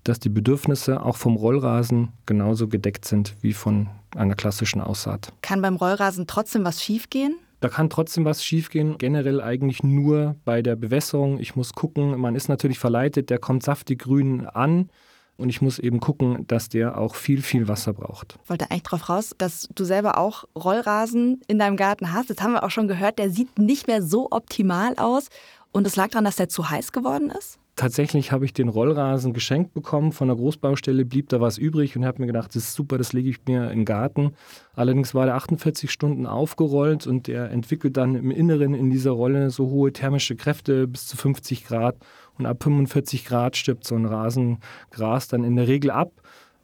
dass 0.08 0.18
die 0.18 0.28
Bedürfnisse 0.28 1.02
auch 1.04 1.16
vom 1.16 1.36
Rollrasen 1.36 2.12
genauso 2.26 2.68
gedeckt 2.68 3.04
sind 3.04 3.34
wie 3.40 3.52
von 3.52 3.88
einer 4.16 4.34
klassischen 4.34 4.80
Aussaat. 4.80 5.32
Kann 5.42 5.60
beim 5.60 5.76
Rollrasen 5.76 6.26
trotzdem 6.26 6.64
was 6.64 6.82
schiefgehen? 6.82 7.36
Da 7.60 7.68
kann 7.68 7.90
trotzdem 7.90 8.24
was 8.24 8.44
schiefgehen. 8.44 8.98
Generell 8.98 9.40
eigentlich 9.40 9.82
nur 9.82 10.36
bei 10.44 10.62
der 10.62 10.76
Bewässerung. 10.76 11.40
Ich 11.40 11.56
muss 11.56 11.72
gucken, 11.72 12.18
man 12.20 12.36
ist 12.36 12.48
natürlich 12.48 12.78
verleitet, 12.78 13.30
der 13.30 13.38
kommt 13.38 13.64
saftig 13.64 14.00
grün 14.00 14.46
an. 14.46 14.90
Und 15.36 15.50
ich 15.50 15.60
muss 15.60 15.78
eben 15.78 16.00
gucken, 16.00 16.46
dass 16.48 16.68
der 16.68 16.98
auch 16.98 17.14
viel, 17.14 17.42
viel 17.42 17.68
Wasser 17.68 17.92
braucht. 17.92 18.38
Ich 18.42 18.50
wollte 18.50 18.70
eigentlich 18.70 18.82
darauf 18.84 19.08
raus, 19.08 19.34
dass 19.38 19.68
du 19.72 19.84
selber 19.84 20.18
auch 20.18 20.44
Rollrasen 20.56 21.40
in 21.46 21.60
deinem 21.60 21.76
Garten 21.76 22.12
hast. 22.12 22.30
Das 22.30 22.38
haben 22.40 22.52
wir 22.52 22.64
auch 22.64 22.70
schon 22.70 22.88
gehört, 22.88 23.20
der 23.20 23.30
sieht 23.30 23.56
nicht 23.58 23.86
mehr 23.86 24.02
so 24.02 24.28
optimal 24.30 24.94
aus. 24.96 25.28
Und 25.70 25.86
es 25.86 25.94
lag 25.94 26.08
daran, 26.08 26.24
dass 26.24 26.36
der 26.36 26.48
zu 26.48 26.70
heiß 26.70 26.90
geworden 26.92 27.30
ist? 27.30 27.58
Tatsächlich 27.78 28.32
habe 28.32 28.44
ich 28.44 28.52
den 28.52 28.68
Rollrasen 28.68 29.32
geschenkt 29.32 29.72
bekommen. 29.72 30.10
Von 30.10 30.26
der 30.26 30.36
Großbaustelle 30.36 31.04
blieb 31.04 31.28
da 31.28 31.40
was 31.40 31.58
übrig 31.58 31.96
und 31.96 32.04
habe 32.04 32.20
mir 32.20 32.26
gedacht, 32.26 32.48
das 32.48 32.64
ist 32.64 32.74
super, 32.74 32.98
das 32.98 33.12
lege 33.12 33.28
ich 33.28 33.38
mir 33.46 33.70
in 33.70 33.78
den 33.78 33.84
Garten. 33.84 34.32
Allerdings 34.74 35.14
war 35.14 35.26
der 35.26 35.36
48 35.36 35.88
Stunden 35.88 36.26
aufgerollt 36.26 37.06
und 37.06 37.28
der 37.28 37.52
entwickelt 37.52 37.96
dann 37.96 38.16
im 38.16 38.32
Inneren 38.32 38.74
in 38.74 38.90
dieser 38.90 39.12
Rolle 39.12 39.50
so 39.50 39.70
hohe 39.70 39.92
thermische 39.92 40.34
Kräfte 40.34 40.88
bis 40.88 41.06
zu 41.06 41.16
50 41.16 41.66
Grad. 41.66 41.94
Und 42.36 42.46
ab 42.46 42.64
45 42.64 43.24
Grad 43.24 43.56
stirbt 43.56 43.86
so 43.86 43.94
ein 43.94 44.06
Rasengras 44.06 45.28
dann 45.28 45.44
in 45.44 45.54
der 45.54 45.68
Regel 45.68 45.92
ab. 45.92 46.10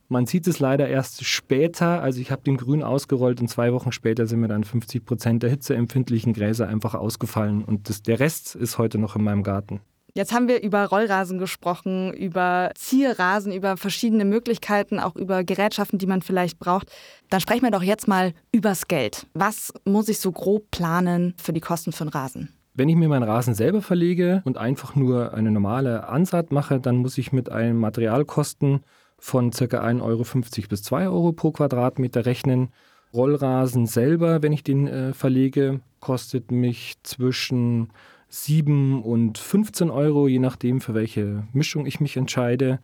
Man 0.09 0.27
sieht 0.27 0.49
es 0.49 0.59
leider 0.59 0.89
erst 0.89 1.25
später. 1.25 2.03
Also 2.03 2.21
ich 2.21 2.33
habe 2.33 2.43
den 2.43 2.57
Grün 2.57 2.83
ausgerollt 2.83 3.41
und 3.41 3.47
zwei 3.47 3.73
Wochen 3.73 3.93
später 3.93 4.27
sind 4.27 4.41
mir 4.41 4.49
dann 4.49 4.65
50 4.65 5.05
Prozent 5.05 5.45
der 5.45 5.51
hitzeempfindlichen 5.51 6.33
Gräser 6.33 6.67
einfach 6.67 6.97
ausgefallen. 6.97 7.63
Und 7.63 7.89
das, 7.89 8.03
der 8.03 8.19
Rest 8.19 8.57
ist 8.57 8.79
heute 8.79 8.99
noch 8.99 9.15
in 9.15 9.23
meinem 9.23 9.45
Garten. 9.45 9.81
Jetzt 10.17 10.33
haben 10.33 10.47
wir 10.47 10.63
über 10.63 10.85
Rollrasen 10.85 11.39
gesprochen, 11.39 12.15
über 12.15 12.71
Zierrasen, 12.77 13.53
über 13.53 13.77
verschiedene 13.77 14.25
Möglichkeiten, 14.25 15.01
auch 15.01 15.17
über 15.17 15.43
Gerätschaften, 15.43 15.99
die 15.99 16.07
man 16.07 16.23
vielleicht 16.23 16.61
braucht. 16.61 16.93
Dann 17.31 17.41
sprechen 17.41 17.65
wir 17.65 17.73
doch 17.73 17.83
jetzt 17.83 18.07
mal 18.07 18.33
übers 18.53 18.87
Geld. 18.87 19.27
Was 19.35 19.73
muss 19.85 20.09
ich 20.09 20.21
so 20.21 20.31
grob 20.31 20.71
planen 20.71 21.35
für 21.43 21.53
die 21.53 21.61
Kosten 21.61 21.91
für 21.91 22.03
einen 22.03 22.11
Rasen? 22.11 22.51
Wenn 22.75 22.89
ich 22.89 22.95
mir 22.95 23.09
meinen 23.09 23.25
Rasen 23.25 23.55
selber 23.55 23.83
verlege 23.83 24.41
und 24.45 24.57
einfach 24.57 24.95
nur 24.95 25.35
eine 25.35 25.51
normale 25.51 26.07
Ansaat 26.09 26.53
mache, 26.53 26.79
dann 26.79 26.99
muss 26.99 27.19
ich 27.19 27.33
mit 27.33 27.51
einem 27.51 27.81
Materialkosten 27.81 28.85
von 29.19 29.51
ca. 29.51 29.65
1,50 29.65 30.01
Euro 30.01 30.69
bis 30.69 30.83
2 30.85 31.09
Euro 31.09 31.33
pro 31.33 31.51
Quadratmeter 31.51 32.25
rechnen. 32.25 32.69
Rollrasen 33.13 33.87
selber, 33.87 34.43
wenn 34.43 34.53
ich 34.53 34.63
den 34.63 34.87
äh, 34.87 35.13
verlege, 35.13 35.81
kostet 35.99 36.53
mich 36.53 36.95
zwischen 37.03 37.89
7 38.35 39.03
und 39.03 39.39
15 39.39 39.91
Euro, 39.91 40.27
je 40.27 40.41
nachdem, 40.41 40.81
für 40.81 40.95
welche 40.95 41.45
Mischung 41.53 41.87
ich 41.87 42.01
mich 42.01 42.17
entscheide. 42.17 42.81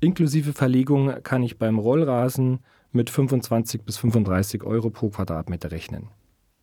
Inklusive 0.00 0.52
Verlegung 0.52 1.12
kann 1.22 1.42
ich 1.42 1.58
beim 1.58 1.78
Rollrasen 1.78 2.60
mit 2.92 3.10
25 3.10 3.82
bis 3.82 3.98
35 3.98 4.62
Euro 4.62 4.90
pro 4.90 5.08
Quadratmeter 5.08 5.70
rechnen. 5.72 6.08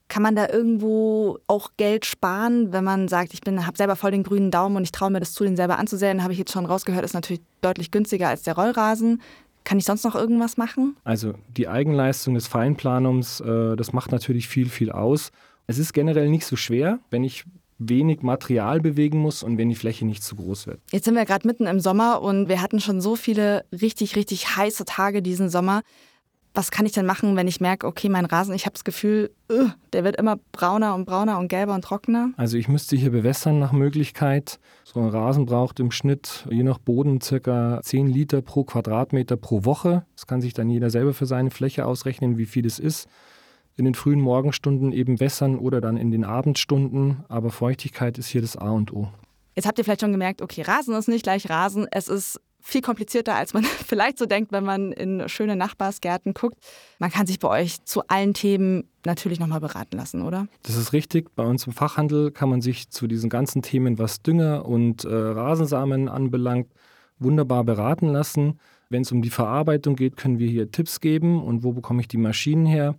Kann 0.08 0.23
man 0.23 0.36
da 0.36 0.47
irgendwo 0.49 1.38
auch 1.47 1.71
Geld 1.78 2.06
sparen, 2.06 2.71
wenn 2.71 2.84
man 2.84 3.08
sagt, 3.08 3.34
ich 3.34 3.41
habe 3.45 3.78
selber 3.78 3.95
voll 3.95 4.12
den 4.12 4.23
grünen 4.23 4.52
Daumen 4.52 4.78
und 4.78 4.84
ich 4.84 4.91
traue 4.91 5.12
mir 5.12 5.19
das 5.19 5.34
zu, 5.34 5.43
den 5.43 5.56
selber 5.56 5.78
anzusehen? 5.78 6.23
Habe 6.23 6.34
ich 6.34 6.39
jetzt 6.39 6.52
schon 6.52 6.65
rausgehört, 6.65 7.06
ist 7.06 7.13
natürlich 7.13 7.41
deutlich 7.62 7.91
günstiger 7.91 8.30
als 8.30 8.41
der 8.43 8.56
Rollrasen. 8.56 9.21
Kann 9.65 9.78
ich 9.78 9.86
sonst 9.86 10.04
noch 10.04 10.15
irgendwas 10.15 10.58
machen? 10.58 10.95
Also 11.04 11.34
die 11.49 11.67
Eigenleistung 11.67 12.34
des 12.34 12.47
Feinplanums, 12.47 13.41
äh, 13.41 13.75
das 13.75 13.93
macht 13.93 14.12
natürlich 14.12 14.47
viel, 14.47 14.69
viel 14.69 14.91
aus. 14.91 15.32
Es 15.67 15.78
ist 15.78 15.93
generell 15.93 16.30
nicht 16.30 16.45
so 16.45 16.56
schwer, 16.56 16.99
wenn 17.12 17.23
ich 17.23 17.45
wenig 17.80 18.22
Material 18.22 18.82
bewegen 18.82 19.20
muss 19.20 19.42
und 19.42 19.58
wenn 19.58 19.70
die 19.70 19.76
Fläche 19.76 20.06
nicht 20.06 20.24
zu 20.24 20.36
groß 20.36 20.68
wird. 20.68 20.82
Jetzt 20.92 21.06
sind 21.06 21.15
wir 21.15 21.26
gerade 21.26 21.48
mitten 21.48 21.65
im 21.65 21.80
Sommer 21.80 22.22
und 22.22 22.50
wir 22.50 22.62
hatten 22.62 22.80
schon 22.80 23.02
so 23.02 23.15
viele 23.15 23.65
richtig, 23.72 24.15
richtig 24.15 24.56
heiße 24.56 24.86
Tage 24.86 25.22
diesen 25.22 25.50
Sommer. 25.50 25.82
Was 26.54 26.72
kann 26.72 26.86
ich 26.86 26.92
denn 26.92 27.06
machen, 27.06 27.36
wenn 27.36 27.48
ich 27.48 27.62
merke, 27.62 27.86
okay, 27.86 28.10
mein 28.10 28.26
Rasen, 28.26 28.56
ich 28.56 28.65
habe 28.65 28.74
das 28.74 28.84
Gefühl, 28.84 29.32
uh, 29.52 29.70
der 29.94 30.04
wird 30.04 30.15
immer 30.18 30.38
brauner 30.52 30.96
und 30.96 31.06
brauner 31.06 31.38
und 31.38 31.48
gelber 31.48 31.76
und 31.76 31.84
trockener? 31.84 32.32
Also 32.38 32.58
ich 32.58 32.68
müsste 32.68 32.96
hier 32.96 33.12
bewässern 33.12 33.60
nach 33.60 33.72
Möglichkeit. 33.72 34.60
So 34.84 35.00
ein 35.00 35.10
Rasen 35.10 35.46
braucht 35.46 35.80
im 35.80 35.92
Schnitt 35.92 36.48
je 36.50 36.63
nach 36.63 36.80
Boden 36.80 37.22
circa 37.22 37.80
10 37.84 38.08
Liter 38.08 38.42
pro 38.42 38.63
Quadratmeter 38.63 39.38
pro 39.38 39.63
Woche. 39.63 40.06
Das 40.15 40.26
kann 40.26 40.42
sich 40.42 40.54
dann 40.54 40.70
jeder 40.70 40.89
selber 40.89 41.13
für 41.13 41.28
seine 41.28 41.52
Fläche 41.52 41.86
ausrechnen, 41.86 42.38
wie 42.38 42.48
viel 42.48 42.65
es 42.65 42.80
ist 42.80 43.08
in 43.80 43.86
den 43.86 43.96
frühen 43.96 44.22
Morgenstunden 44.22 44.92
eben 44.92 45.20
wässern 45.20 45.58
oder 45.58 45.82
dann 45.82 45.98
in 45.98 46.12
den 46.12 46.24
Abendstunden. 46.24 47.24
Aber 47.30 47.50
Feuchtigkeit 47.50 48.18
ist 48.18 48.28
hier 48.28 48.42
das 48.42 48.58
A 48.58 48.70
und 48.72 48.94
O. 48.94 49.08
Jetzt 49.56 49.65
habt 49.68 49.78
ihr 49.78 49.84
vielleicht 49.84 50.02
schon 50.02 50.12
gemerkt, 50.12 50.42
okay, 50.42 50.62
Rasen 50.62 50.96
ist 50.96 51.08
nicht 51.08 51.24
gleich 51.24 51.50
Rasen. 51.50 51.88
Es 51.92 52.08
ist 52.08 52.39
viel 52.62 52.82
komplizierter, 52.82 53.36
als 53.36 53.54
man 53.54 53.63
vielleicht 53.88 54.18
so 54.18 54.26
denkt, 54.26 54.52
wenn 54.52 54.63
man 54.63 54.92
in 54.92 55.28
schöne 55.28 55.56
Nachbarsgärten 55.56 56.34
guckt. 56.34 56.58
Man 57.00 57.10
kann 57.10 57.26
sich 57.26 57.39
bei 57.39 57.48
euch 57.48 57.84
zu 57.86 58.04
allen 58.08 58.34
Themen 58.34 58.84
natürlich 59.06 59.39
nochmal 59.39 59.60
beraten 59.60 59.98
lassen, 59.98 60.22
oder? 60.22 60.48
Das 60.63 60.76
ist 60.76 60.94
richtig. 60.94 61.34
Bei 61.36 61.46
uns 61.46 61.65
im 61.65 61.74
Fachhandel 61.74 62.32
kann 62.32 62.50
man 62.50 62.62
sich 62.62 62.89
zu 62.89 63.08
diesen 63.08 63.30
ganzen 63.30 63.62
Themen, 63.62 63.98
was 63.98 64.22
Dünger 64.22 64.65
und 64.65 65.06
äh, 65.06 65.13
Rasensamen 65.13 66.10
anbelangt, 66.10 66.68
wunderbar 67.18 67.63
beraten 67.63 68.08
lassen. 68.08 68.60
Wenn 68.89 69.04
es 69.04 69.12
um 69.12 69.22
die 69.22 69.30
Verarbeitung 69.30 69.96
geht, 69.96 70.18
können 70.18 70.39
wir 70.39 70.50
hier 70.50 70.72
Tipps 70.72 71.00
geben 71.00 71.44
und 71.44 71.63
wo 71.63 71.74
bekomme 71.74 72.02
ich 72.02 72.08
die 72.08 72.18
Maschinen 72.18 72.65
her. 72.65 72.96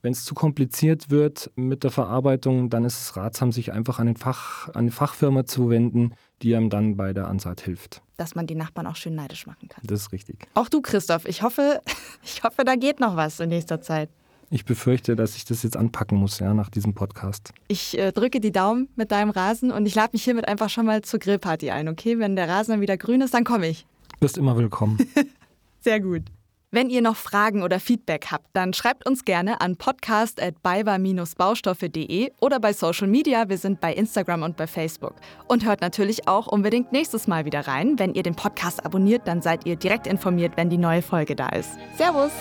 Wenn 0.00 0.12
es 0.12 0.24
zu 0.24 0.34
kompliziert 0.34 1.10
wird 1.10 1.50
mit 1.56 1.82
der 1.82 1.90
Verarbeitung, 1.90 2.70
dann 2.70 2.84
ist 2.84 3.00
es 3.00 3.16
ratsam, 3.16 3.50
sich 3.50 3.72
einfach 3.72 3.98
an, 3.98 4.06
den 4.06 4.16
Fach, 4.16 4.68
an 4.68 4.76
eine 4.76 4.90
Fachfirma 4.92 5.44
zu 5.44 5.70
wenden, 5.70 6.14
die 6.40 6.54
einem 6.54 6.70
dann 6.70 6.96
bei 6.96 7.12
der 7.12 7.26
Ansaat 7.26 7.62
hilft. 7.62 8.00
Dass 8.16 8.36
man 8.36 8.46
die 8.46 8.54
Nachbarn 8.54 8.86
auch 8.86 8.94
schön 8.94 9.16
neidisch 9.16 9.46
machen 9.48 9.68
kann. 9.68 9.82
Das 9.84 10.02
ist 10.02 10.12
richtig. 10.12 10.46
Auch 10.54 10.68
du, 10.68 10.82
Christoph, 10.82 11.26
ich 11.26 11.42
hoffe, 11.42 11.80
ich 12.22 12.44
hoffe, 12.44 12.62
da 12.64 12.76
geht 12.76 13.00
noch 13.00 13.16
was 13.16 13.40
in 13.40 13.48
nächster 13.48 13.80
Zeit. 13.80 14.08
Ich 14.50 14.64
befürchte, 14.64 15.16
dass 15.16 15.36
ich 15.36 15.44
das 15.44 15.64
jetzt 15.64 15.76
anpacken 15.76 16.16
muss, 16.16 16.38
ja, 16.38 16.54
nach 16.54 16.70
diesem 16.70 16.94
Podcast. 16.94 17.52
Ich 17.66 17.98
äh, 17.98 18.12
drücke 18.12 18.40
die 18.40 18.52
Daumen 18.52 18.88
mit 18.94 19.10
deinem 19.10 19.30
Rasen 19.30 19.72
und 19.72 19.84
ich 19.84 19.96
lade 19.96 20.10
mich 20.12 20.22
hiermit 20.22 20.46
einfach 20.46 20.70
schon 20.70 20.86
mal 20.86 21.02
zur 21.02 21.18
Grillparty 21.18 21.70
ein, 21.70 21.88
okay? 21.88 22.18
Wenn 22.20 22.36
der 22.36 22.48
Rasen 22.48 22.72
dann 22.72 22.80
wieder 22.80 22.96
grün 22.96 23.20
ist, 23.20 23.34
dann 23.34 23.44
komme 23.44 23.68
ich. 23.68 23.84
Du 24.12 24.20
bist 24.20 24.38
immer 24.38 24.56
willkommen. 24.56 24.96
Sehr 25.80 26.00
gut. 26.00 26.22
Wenn 26.70 26.90
ihr 26.90 27.00
noch 27.00 27.16
Fragen 27.16 27.62
oder 27.62 27.80
Feedback 27.80 28.26
habt, 28.30 28.44
dann 28.52 28.74
schreibt 28.74 29.08
uns 29.08 29.24
gerne 29.24 29.62
an 29.62 29.76
podcast.balva-baustoffe.de 29.76 32.32
oder 32.42 32.60
bei 32.60 32.74
Social 32.74 33.08
Media. 33.08 33.48
Wir 33.48 33.56
sind 33.56 33.80
bei 33.80 33.94
Instagram 33.94 34.42
und 34.42 34.58
bei 34.58 34.66
Facebook. 34.66 35.14
Und 35.46 35.64
hört 35.64 35.80
natürlich 35.80 36.28
auch 36.28 36.46
unbedingt 36.46 36.92
nächstes 36.92 37.26
Mal 37.26 37.46
wieder 37.46 37.66
rein. 37.66 37.98
Wenn 37.98 38.12
ihr 38.12 38.22
den 38.22 38.34
Podcast 38.34 38.84
abonniert, 38.84 39.26
dann 39.26 39.40
seid 39.40 39.64
ihr 39.64 39.76
direkt 39.76 40.06
informiert, 40.06 40.58
wenn 40.58 40.68
die 40.68 40.76
neue 40.76 41.00
Folge 41.00 41.34
da 41.34 41.48
ist. 41.48 41.70
Servus! 41.96 42.32